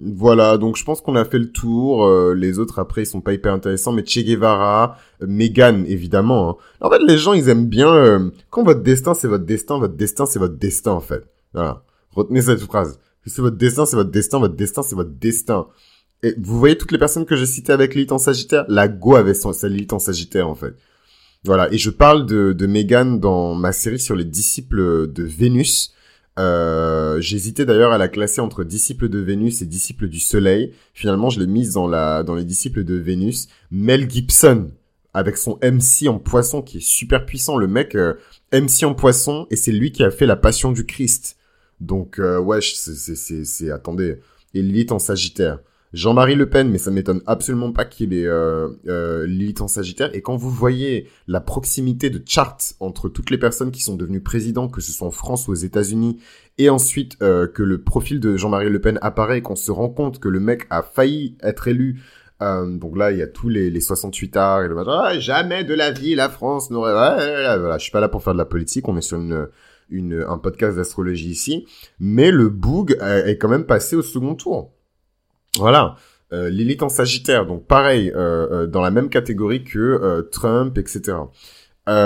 voilà, 0.00 0.58
donc 0.58 0.76
je 0.76 0.84
pense 0.84 1.00
qu'on 1.00 1.14
a 1.14 1.24
fait 1.24 1.38
le 1.38 1.52
tour. 1.52 2.08
Les 2.34 2.58
autres 2.58 2.80
après 2.80 3.02
ils 3.02 3.06
sont 3.06 3.20
pas 3.20 3.32
hyper 3.32 3.52
intéressants, 3.52 3.92
mais 3.92 4.04
Che 4.04 4.24
Guevara, 4.24 4.98
Megan 5.20 5.84
évidemment. 5.86 6.50
Hein. 6.50 6.56
En 6.80 6.90
fait, 6.90 7.00
les 7.06 7.16
gens 7.16 7.32
ils 7.32 7.48
aiment 7.48 7.68
bien 7.68 8.32
quand 8.50 8.64
votre 8.64 8.82
destin 8.82 9.14
c'est 9.14 9.28
votre 9.28 9.44
destin, 9.44 9.78
votre 9.78 9.94
destin 9.94 10.26
c'est 10.26 10.40
votre 10.40 10.56
destin 10.56 10.92
en 10.92 11.00
fait. 11.00 11.24
Voilà, 11.52 11.84
retenez 12.10 12.42
cette 12.42 12.60
phrase. 12.60 12.98
C'est 13.26 13.42
votre 13.42 13.56
destin, 13.56 13.86
c'est 13.86 13.96
votre 13.96 14.10
destin, 14.10 14.38
votre 14.38 14.56
destin 14.56 14.82
c'est 14.82 14.94
votre 14.94 15.10
destin. 15.18 15.66
Et 16.22 16.34
vous 16.38 16.58
voyez 16.58 16.78
toutes 16.78 16.92
les 16.92 16.98
personnes 16.98 17.26
que 17.26 17.36
j'ai 17.36 17.46
citées 17.46 17.72
avec 17.72 17.94
l'élite 17.94 18.12
en 18.12 18.18
Sagittaire, 18.18 18.64
la 18.68 18.88
Go 18.88 19.14
avait 19.14 19.34
son, 19.34 19.52
sa 19.52 19.68
l'élite 19.68 19.92
en 19.92 19.98
Sagittaire 19.98 20.48
en 20.48 20.54
fait. 20.54 20.74
Voilà, 21.44 21.70
et 21.72 21.76
je 21.76 21.90
parle 21.90 22.24
de, 22.24 22.54
de 22.54 22.66
Megan 22.66 23.20
dans 23.20 23.54
ma 23.54 23.72
série 23.72 23.98
sur 23.98 24.16
les 24.16 24.24
disciples 24.24 25.12
de 25.12 25.22
Vénus. 25.22 25.92
Euh, 26.38 27.20
J'hésitais 27.20 27.66
d'ailleurs 27.66 27.92
à 27.92 27.98
la 27.98 28.08
classer 28.08 28.40
entre 28.40 28.64
disciples 28.64 29.08
de 29.08 29.18
Vénus 29.18 29.60
et 29.62 29.66
disciples 29.66 30.08
du 30.08 30.20
Soleil. 30.20 30.72
Finalement, 30.94 31.30
je 31.30 31.40
l'ai 31.40 31.46
mise 31.46 31.74
dans 31.74 31.86
la 31.86 32.22
dans 32.22 32.34
les 32.34 32.44
disciples 32.44 32.84
de 32.84 32.94
Vénus. 32.94 33.48
Mel 33.70 34.10
Gibson 34.10 34.70
avec 35.12 35.36
son 35.36 35.58
MC 35.62 36.08
en 36.08 36.18
poisson 36.18 36.60
qui 36.60 36.78
est 36.78 36.84
super 36.84 37.24
puissant. 37.24 37.56
Le 37.56 37.68
mec 37.68 37.94
euh, 37.94 38.14
MC 38.52 38.84
en 38.84 38.94
poisson 38.94 39.46
et 39.50 39.56
c'est 39.56 39.72
lui 39.72 39.92
qui 39.92 40.02
a 40.02 40.10
fait 40.10 40.26
la 40.26 40.36
Passion 40.36 40.72
du 40.72 40.86
Christ. 40.86 41.36
Donc 41.84 42.18
euh, 42.18 42.38
ouais, 42.38 42.60
c'est 42.60 43.70
attendez, 43.70 44.20
et 44.54 44.62
Lilith 44.62 44.92
en 44.92 44.98
Sagittaire. 44.98 45.58
Jean-Marie 45.94 46.34
Le 46.34 46.50
Pen, 46.50 46.70
mais 46.70 46.78
ça 46.78 46.90
m'étonne 46.90 47.22
absolument 47.24 47.70
pas 47.70 47.84
qu'il 47.84 48.12
ait 48.12 48.26
euh, 48.26 48.68
euh, 48.88 49.26
Lilith 49.26 49.60
en 49.60 49.68
Sagittaire. 49.68 50.10
Et 50.12 50.22
quand 50.22 50.34
vous 50.34 50.50
voyez 50.50 51.08
la 51.28 51.40
proximité 51.40 52.10
de 52.10 52.20
chart 52.26 52.58
entre 52.80 53.08
toutes 53.08 53.30
les 53.30 53.38
personnes 53.38 53.70
qui 53.70 53.80
sont 53.80 53.94
devenues 53.94 54.20
présidents, 54.20 54.66
que 54.66 54.80
ce 54.80 54.90
soit 54.90 55.06
en 55.06 55.12
France 55.12 55.46
ou 55.46 55.52
aux 55.52 55.54
États-Unis, 55.54 56.18
et 56.58 56.68
ensuite 56.68 57.16
euh, 57.22 57.46
que 57.46 57.62
le 57.62 57.80
profil 57.80 58.18
de 58.18 58.36
Jean-Marie 58.36 58.70
Le 58.70 58.80
Pen 58.80 58.98
apparaît, 59.02 59.40
qu'on 59.40 59.54
se 59.54 59.70
rend 59.70 59.88
compte 59.88 60.18
que 60.18 60.28
le 60.28 60.40
mec 60.40 60.66
a 60.68 60.82
failli 60.82 61.36
être 61.44 61.68
élu. 61.68 62.02
Euh, 62.42 62.76
donc 62.76 62.98
là, 62.98 63.12
il 63.12 63.18
y 63.18 63.22
a 63.22 63.28
tous 63.28 63.48
les, 63.48 63.70
les 63.70 63.80
68 63.80 64.36
arts 64.36 64.64
et 64.64 64.68
le 64.68 64.76
ah, 64.88 65.16
jamais 65.20 65.62
de 65.62 65.74
la 65.74 65.92
vie 65.92 66.16
la 66.16 66.28
France 66.28 66.72
n'aurait. 66.72 66.92
voilà, 66.92 67.78
je 67.78 67.82
suis 67.84 67.92
pas 67.92 68.00
là 68.00 68.08
pour 68.08 68.24
faire 68.24 68.32
de 68.32 68.38
la 68.38 68.44
politique. 68.44 68.88
On 68.88 68.96
est 68.96 69.00
sur 69.00 69.18
une, 69.18 69.46
un 70.00 70.38
podcast 70.38 70.76
d'astrologie 70.76 71.30
ici, 71.30 71.66
mais 72.00 72.30
le 72.30 72.48
boug 72.48 72.96
est 73.00 73.38
quand 73.38 73.48
même 73.48 73.66
passé 73.66 73.96
au 73.96 74.02
second 74.02 74.34
tour. 74.34 74.72
Voilà. 75.58 75.96
Euh, 76.32 76.50
Lilith 76.50 76.82
en 76.82 76.88
Sagittaire, 76.88 77.46
donc 77.46 77.66
pareil, 77.66 78.10
euh, 78.10 78.48
euh, 78.50 78.66
dans 78.66 78.80
la 78.80 78.90
même 78.90 79.08
catégorie 79.08 79.62
que 79.62 79.78
euh, 79.78 80.22
Trump, 80.22 80.76
etc. 80.78 81.18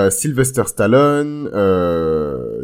Sylvester 0.09 0.63
Stallone, 0.65 1.49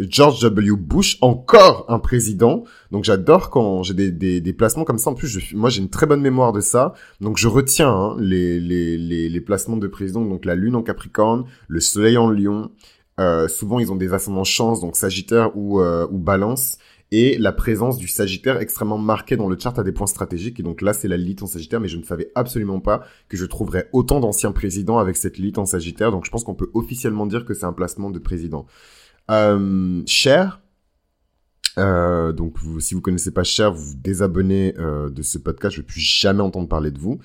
George 0.10 0.42
W. 0.42 0.76
Bush, 0.78 1.18
encore 1.22 1.86
un 1.88 1.98
président. 1.98 2.66
Donc 2.92 3.06
j'adore 3.06 3.50
quand 3.50 3.84
j'ai 3.84 3.94
des, 3.94 4.42
des, 4.42 4.54
placements 4.54 4.84
comme 4.84 4.98
ça. 4.98 5.12
En 5.12 5.14
plus, 5.14 5.54
moi 5.54 5.70
j'ai 5.70 5.82
une 5.82 5.90
très 5.90 6.08
bonne 6.08 6.20
mémoire 6.20 6.52
de 6.52 6.60
ça. 6.60 6.92
Donc 7.22 7.38
je 7.38 7.48
retiens 7.48 7.90
hein, 7.90 8.18
les, 8.20 8.60
les, 8.60 8.98
les, 8.98 9.30
les, 9.30 9.40
placements 9.40 9.78
de 9.78 9.88
président. 9.88 10.26
Donc 10.26 10.44
la 10.44 10.56
Lune 10.56 10.76
en 10.76 10.84
Capricorne, 10.84 11.46
le 11.70 11.80
Soleil 11.80 12.18
en 12.18 12.30
Lion. 12.30 12.72
Souvent 13.48 13.80
ils 13.80 13.92
ont 13.92 13.96
des 13.96 14.14
ascendants 14.14 14.44
chance, 14.44 14.82
donc 14.82 14.96
Sagittaire 14.96 15.56
ou, 15.56 15.82
ou 15.82 16.18
Balance 16.18 16.78
et 17.12 17.38
la 17.38 17.52
présence 17.52 17.98
du 17.98 18.08
Sagittaire 18.08 18.60
extrêmement 18.60 18.98
marquée 18.98 19.38
dans 19.38 19.48
le 19.48 19.58
chart 19.58 19.78
à 19.78 19.84
des 19.84 19.92
points 19.92 20.08
stratégiques. 20.08 20.60
Et 20.60 20.64
donc 20.64 20.82
là, 20.82 20.92
c'est 20.92 21.08
la 21.08 21.18
Lilith 21.18 21.44
en 21.44 21.48
Sagittaire, 21.48 21.80
mais 21.80 21.88
je 21.88 21.98
ne 21.98 22.04
savais 22.04 22.32
absolument 22.36 22.80
pas 22.80 23.04
que 23.30 23.38
je 23.38 23.46
trouverais 23.46 23.90
autant 23.94 24.20
d'anciens 24.20 24.52
présidents 24.52 24.98
avec 24.98 25.16
cette 25.16 25.38
Lilith 25.38 25.58
en 25.58 25.66
Sagittaire. 25.66 26.12
Donc 26.12 26.26
je 26.26 26.32
pense 26.32 26.44
qu'on 26.44 26.56
peut 26.56 26.72
officiellement 26.74 27.28
dire 27.28 27.46
que 27.46 27.54
c'est 27.54 27.66
un 27.66 27.74
placement 27.74 28.10
de 28.10 28.20
président. 28.20 28.66
Euh, 29.32 30.02
Cher, 30.06 30.62
euh, 31.78 32.32
donc 32.32 32.58
si 32.80 32.96
vous 32.96 33.02
connaissez 33.02 33.32
pas 33.32 33.44
Cher, 33.44 33.72
vous 33.72 33.92
vous 33.92 33.96
désabonnez 33.96 34.74
euh, 34.80 35.10
de 35.10 35.22
ce 35.22 35.38
podcast. 35.38 35.76
Je 35.76 35.82
ne 35.82 35.86
plus 35.86 36.02
jamais 36.02 36.42
entendre 36.42 36.68
parler 36.68 36.92
de 36.92 37.00
vous. 37.00 37.20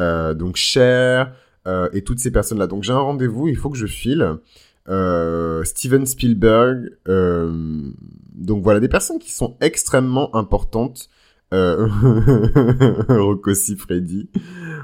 Euh, 0.00 0.34
donc 0.34 0.56
Cher 0.56 1.34
euh, 1.66 1.88
et 1.92 2.02
toutes 2.02 2.20
ces 2.20 2.30
personnes-là. 2.30 2.66
Donc 2.66 2.84
j'ai 2.84 2.92
un 2.92 2.98
rendez-vous, 2.98 3.48
il 3.48 3.56
faut 3.56 3.70
que 3.70 3.78
je 3.78 3.86
file. 3.86 4.38
Euh, 4.88 5.64
Steven 5.64 6.06
Spielberg. 6.06 6.90
Euh, 7.08 7.90
donc 8.34 8.62
voilà, 8.62 8.80
des 8.80 8.88
personnes 8.88 9.18
qui 9.18 9.32
sont 9.32 9.56
extrêmement 9.60 10.34
importantes. 10.36 11.08
Euh, 11.54 11.88
Rocco 13.08 13.52
Freddy. 13.54 14.28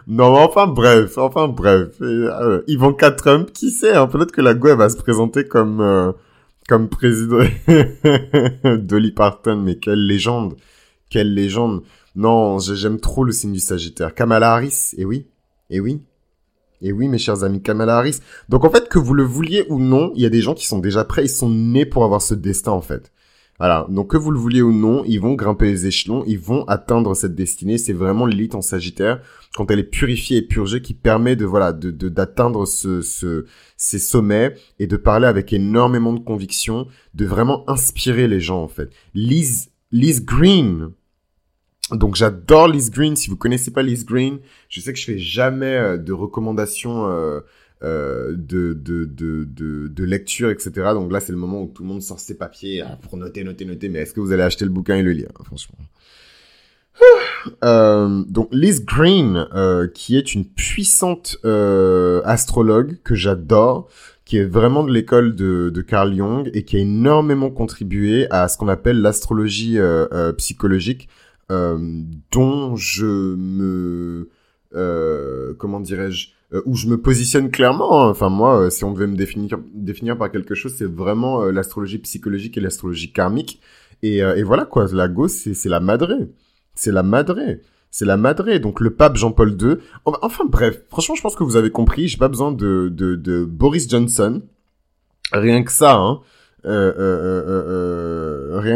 Non, 0.07 0.35
enfin 0.37 0.67
bref, 0.67 1.19
enfin 1.19 1.49
bref. 1.49 1.97
Euh, 2.01 2.63
Ivanka 2.69 3.11
Trump, 3.11 3.53
qui 3.53 3.71
sait, 3.71 3.95
hein, 3.95 4.07
peut-être 4.07 4.33
que 4.33 4.41
la 4.41 4.55
Go 4.55 4.75
va 4.77 4.89
se 4.89 4.97
présenter 4.97 5.47
comme 5.47 5.81
euh, 5.81 6.13
comme 6.69 6.89
président 6.89 7.45
Dolly 8.65 9.13
Parton, 9.13 9.57
mais 9.57 9.77
quelle 9.77 10.07
légende, 10.07 10.55
quelle 11.11 11.35
légende. 11.35 11.83
Non, 12.15 12.59
j'aime 12.59 13.01
trop 13.01 13.25
le 13.25 13.33
signe 13.33 13.53
du 13.53 13.61
Sagittaire. 13.61 14.15
Kamala 14.15 14.53
Harris, 14.53 14.91
et 14.97 15.03
eh 15.03 15.05
oui, 15.05 15.27
et 15.71 15.77
eh 15.77 15.81
oui. 15.81 16.03
Et 16.83 16.93
oui, 16.93 17.09
mes 17.09 17.19
chers 17.19 17.45
amis, 17.45 17.63
Kamala 17.63 17.97
Harris. 17.97 18.19
Donc 18.49 18.65
en 18.65 18.71
fait, 18.71 18.89
que 18.89 18.99
vous 18.99 19.15
le 19.15 19.23
vouliez 19.23 19.65
ou 19.69 19.79
non, 19.79 20.13
il 20.15 20.23
y 20.23 20.27
a 20.27 20.31
des 20.31 20.41
gens 20.43 20.55
qui 20.55 20.67
sont 20.67 20.81
déjà 20.81 21.05
prêts, 21.05 21.25
ils 21.25 21.29
sont 21.29 21.49
nés 21.49 21.87
pour 21.87 22.05
avoir 22.05 22.21
ce 22.21 22.35
destin 22.35 22.73
en 22.73 22.81
fait. 22.81 23.13
Voilà, 23.59 23.87
donc 23.91 24.11
que 24.11 24.17
vous 24.17 24.33
le 24.33 24.41
vouliez 24.41 24.63
ou 24.63 24.73
non, 24.73 25.05
ils 25.07 25.21
vont 25.21 25.35
grimper 25.35 25.67
les 25.67 25.87
échelons, 25.87 26.25
ils 26.27 26.39
vont 26.39 26.65
atteindre 26.65 27.15
cette 27.15 27.37
destinée. 27.37 27.79
C'est 27.79 27.93
vraiment 27.93 28.27
l'élite 28.27 28.57
en 28.57 28.61
Sagittaire 28.61 29.21
quand 29.55 29.71
elle 29.71 29.79
est 29.79 29.85
purifiée 29.85 30.39
et 30.39 30.43
purgée 30.43 30.83
qui 30.83 30.95
permet 30.95 31.37
de 31.37 31.45
voilà 31.45 31.73
de 31.73 31.91
d'atteindre 32.09 32.67
ce, 32.67 33.03
ce 33.03 33.45
ces 33.77 34.01
sommets 34.01 34.55
et 34.81 34.89
de 34.89 34.97
parler 34.97 35.29
avec 35.29 35.53
énormément 35.53 36.13
de 36.13 36.19
conviction, 36.19 36.89
de 37.15 37.25
vraiment 37.25 37.63
inspirer 37.71 38.27
les 38.27 38.41
gens 38.41 38.63
en 38.63 38.69
fait. 38.69 38.91
Liz 39.15 39.71
Liz 39.93 40.25
Green, 40.25 40.91
donc 41.91 42.17
j'adore 42.17 42.69
Liz 42.69 42.91
Green. 42.91 43.17
Si 43.17 43.29
vous 43.29 43.37
connaissez 43.37 43.71
pas 43.71 43.83
Liz 43.83 44.05
Green, 44.05 44.39
je 44.69 44.81
sais 44.81 44.93
que 44.93 44.99
je 44.99 45.05
fais 45.05 45.19
jamais 45.19 45.77
euh, 45.77 45.97
de 45.99 46.13
recommandations 46.13 47.07
euh, 47.09 47.41
euh, 47.83 48.33
de, 48.37 48.73
de, 48.73 49.05
de, 49.05 49.45
de, 49.45 49.89
de 49.89 50.05
lecture, 50.05 50.51
etc. 50.51 50.71
Donc 50.95 51.13
là, 51.13 51.21
c'est 51.21 51.33
le 51.33 51.39
moment 51.39 51.63
où 51.63 51.67
tout 51.67 51.83
le 51.83 51.89
monde 51.89 52.03
sort 52.03 52.21
ses 52.21 52.37
papiers 52.37 52.81
hein, 52.81 52.99
pour 53.03 53.17
noter, 53.17 53.45
noter, 53.45 53.65
noter. 53.65 53.89
Mais 53.89 54.01
est-ce 54.01 54.15
que 54.15 54.21
vous 54.21 54.33
allez 54.33 54.43
acheter 54.43 54.65
le 54.65 54.71
bouquin 54.71 54.97
et 54.97 55.03
le 55.03 55.13
lire, 55.13 55.31
franchement? 55.45 55.79
Euh, 57.65 58.23
donc 58.29 58.49
Liz 58.53 58.85
Green, 58.85 59.49
euh, 59.53 59.89
qui 59.89 60.17
est 60.17 60.35
une 60.35 60.45
puissante 60.45 61.39
astrologue 62.25 62.99
que 63.03 63.17
j'adore, 63.17 63.89
qui 64.25 64.37
est 64.37 64.45
vraiment 64.45 64.85
de 64.85 64.93
l'école 64.93 65.35
de, 65.35 65.71
de 65.71 65.81
Carl 65.83 66.15
Jung 66.15 66.49
et 66.55 66.63
qui 66.65 66.77
a 66.77 66.79
énormément 66.79 67.51
contribué 67.51 68.29
à 68.31 68.47
ce 68.47 68.57
qu'on 68.57 68.69
appelle 68.69 69.01
l'astrologie 69.01 69.79
psychologique. 70.39 71.09
Euh, 71.53 71.77
dont 72.31 72.77
je 72.77 73.05
me 73.05 74.31
euh, 74.75 75.53
comment 75.59 75.81
dirais-je 75.81 76.29
euh, 76.55 76.63
où 76.65 76.77
je 76.77 76.87
me 76.87 76.97
positionne 76.97 77.51
clairement. 77.51 78.05
Hein. 78.05 78.09
Enfin 78.09 78.31
moi, 78.31 78.71
si 78.71 78.85
on 78.85 78.93
devait 78.93 79.07
me 79.07 79.17
définir 79.17 79.59
définir 79.75 80.17
par 80.17 80.31
quelque 80.31 80.55
chose, 80.55 80.75
c'est 80.75 80.91
vraiment 80.91 81.45
l'astrologie 81.47 81.99
psychologique 81.99 82.57
et 82.57 82.61
l'astrologie 82.61 83.13
karmique. 83.13 83.61
Et, 84.03 84.43
voilà 84.43 84.65
quoi, 84.65 84.87
la 84.93 85.09
gauche 85.09 85.31
c'est 85.31 85.69
la 85.69 85.81
madré, 85.81 86.31
c'est 86.75 86.93
la 86.93 87.03
madré. 87.03 87.61
C'est 87.95 88.07
la 88.07 88.17
madré, 88.17 88.59
donc 88.59 88.81
le 88.81 88.95
pape 88.95 89.17
Jean-Paul 89.17 89.55
II. 89.61 89.77
Enfin 90.07 90.47
bref, 90.47 90.81
franchement, 90.89 91.15
je 91.15 91.21
pense 91.21 91.37
que 91.37 91.45
vous 91.45 91.57
avez 91.57 91.71
compris. 91.71 92.09
J'ai 92.09 92.17
pas 92.17 92.29
besoin 92.29 92.51
de, 92.51 92.89
de, 92.89 93.45
Boris 93.45 93.87
Johnson. 93.91 94.41
Rien 95.31 95.63
que 95.63 95.73
ça, 95.73 95.97
hein. 95.97 96.21
Rien 96.65 96.81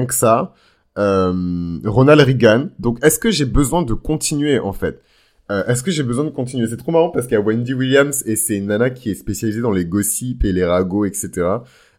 que 0.05 0.13
ça 0.15 0.53
euh, 0.99 1.79
Ronald 1.85 2.21
Reagan. 2.21 2.69
Donc, 2.79 2.99
est-ce 3.03 3.19
que 3.19 3.31
j'ai 3.31 3.45
besoin 3.45 3.83
de 3.83 3.95
continuer 3.95 4.59
en 4.59 4.73
fait? 4.73 5.03
Euh, 5.51 5.65
Est-ce 5.67 5.83
que 5.85 5.91
j'ai 5.93 6.03
besoin 6.03 6.25
de 6.25 6.31
continuer? 6.31 6.67
C'est 6.67 6.77
trop 6.77 6.91
marrant 6.91 7.11
parce 7.11 7.27
qu'il 7.27 7.35
y 7.35 7.41
a 7.41 7.41
Wendy 7.41 7.73
Williams 7.73 8.25
et 8.27 8.35
c'est 8.35 8.57
une 8.57 8.67
nana 8.67 8.91
qui 8.91 9.11
est 9.11 9.15
spécialisée 9.15 9.61
dans 9.61 9.71
les 9.71 9.85
gossips 9.85 10.45
et 10.45 10.53
les 10.53 10.65
ragots, 10.65 11.05
etc. 11.05 11.31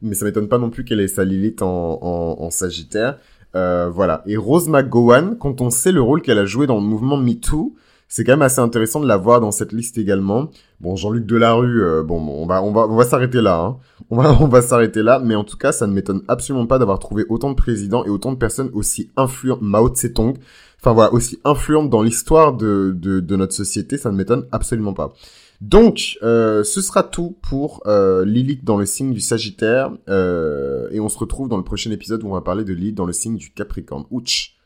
Mais 0.01 0.15
ça 0.15 0.25
m'étonne 0.25 0.49
pas 0.49 0.57
non 0.57 0.69
plus 0.69 0.83
qu'elle 0.83 0.99
ait 0.99 1.07
sa 1.07 1.23
Lilith 1.23 1.61
en, 1.61 1.99
en, 2.01 2.41
en 2.43 2.49
Sagittaire. 2.49 3.17
Euh, 3.55 3.89
voilà. 3.89 4.21
Et 4.25 4.35
Rose 4.35 4.67
McGowan, 4.67 5.37
quand 5.39 5.61
on 5.61 5.69
sait 5.69 5.93
le 5.93 6.01
rôle 6.01 6.21
qu'elle 6.21 6.39
a 6.39 6.45
joué 6.45 6.67
dans 6.67 6.75
le 6.75 6.85
mouvement 6.85 7.15
MeToo, 7.17 7.73
c'est 8.07 8.23
quand 8.23 8.33
même 8.33 8.41
assez 8.41 8.61
intéressant 8.61 9.01
de 9.01 9.07
la 9.07 9.17
voir 9.17 9.41
dans 9.41 9.51
cette 9.51 9.73
liste 9.73 9.97
également. 9.97 10.49
Bon, 10.79 10.95
Jean-Luc 10.95 11.25
Delarue, 11.25 11.83
euh, 11.83 12.03
bon, 12.03 12.19
on 12.19 12.45
va, 12.45 12.63
on 12.63 12.71
va, 12.71 12.87
on 12.87 12.95
va 12.95 13.03
s'arrêter 13.03 13.41
là. 13.41 13.59
Hein. 13.59 13.77
On 14.09 14.21
va, 14.21 14.37
on 14.41 14.47
va 14.47 14.61
s'arrêter 14.61 15.03
là. 15.03 15.19
Mais 15.19 15.35
en 15.35 15.43
tout 15.43 15.57
cas, 15.57 15.73
ça 15.73 15.87
ne 15.87 15.93
m'étonne 15.93 16.21
absolument 16.27 16.67
pas 16.67 16.79
d'avoir 16.79 16.99
trouvé 16.99 17.25
autant 17.27 17.49
de 17.49 17.55
présidents 17.55 18.05
et 18.05 18.09
autant 18.09 18.31
de 18.31 18.37
personnes 18.37 18.69
aussi 18.73 19.11
influentes. 19.17 19.61
Mao 19.61 19.89
Tse-tung, 19.89 20.35
enfin 20.79 20.93
voilà, 20.93 21.13
aussi 21.13 21.39
influentes 21.43 21.89
dans 21.89 22.01
l'histoire 22.01 22.53
de, 22.53 22.95
de, 22.95 23.35
notre 23.35 23.53
société. 23.53 23.97
Ça 23.97 24.09
ne 24.09 24.15
m'étonne 24.15 24.45
absolument 24.53 24.93
pas. 24.93 25.13
Donc, 25.59 26.17
euh, 26.23 26.63
ce 26.63 26.81
sera 26.81 27.03
tout 27.03 27.35
pour 27.41 27.81
euh, 27.87 28.23
Lilith 28.23 28.63
dans 28.63 28.77
le 28.77 28.85
signe 28.85 29.11
du 29.11 29.19
Sagittaire. 29.19 29.91
Et 30.07 30.99
on 31.01 31.09
se 31.09 31.17
retrouve 31.17 31.49
dans 31.49 31.57
le 31.57 31.63
prochain 31.63 31.91
épisode 31.91 32.23
où 32.23 32.27
on 32.27 32.33
va 32.33 32.41
parler 32.41 32.63
de 32.63 32.73
Lilith 32.73 32.95
dans 32.95 33.05
le 33.05 33.13
signe 33.13 33.35
du 33.35 33.51
Capricorne. 33.51 34.05
Ouch 34.11 34.56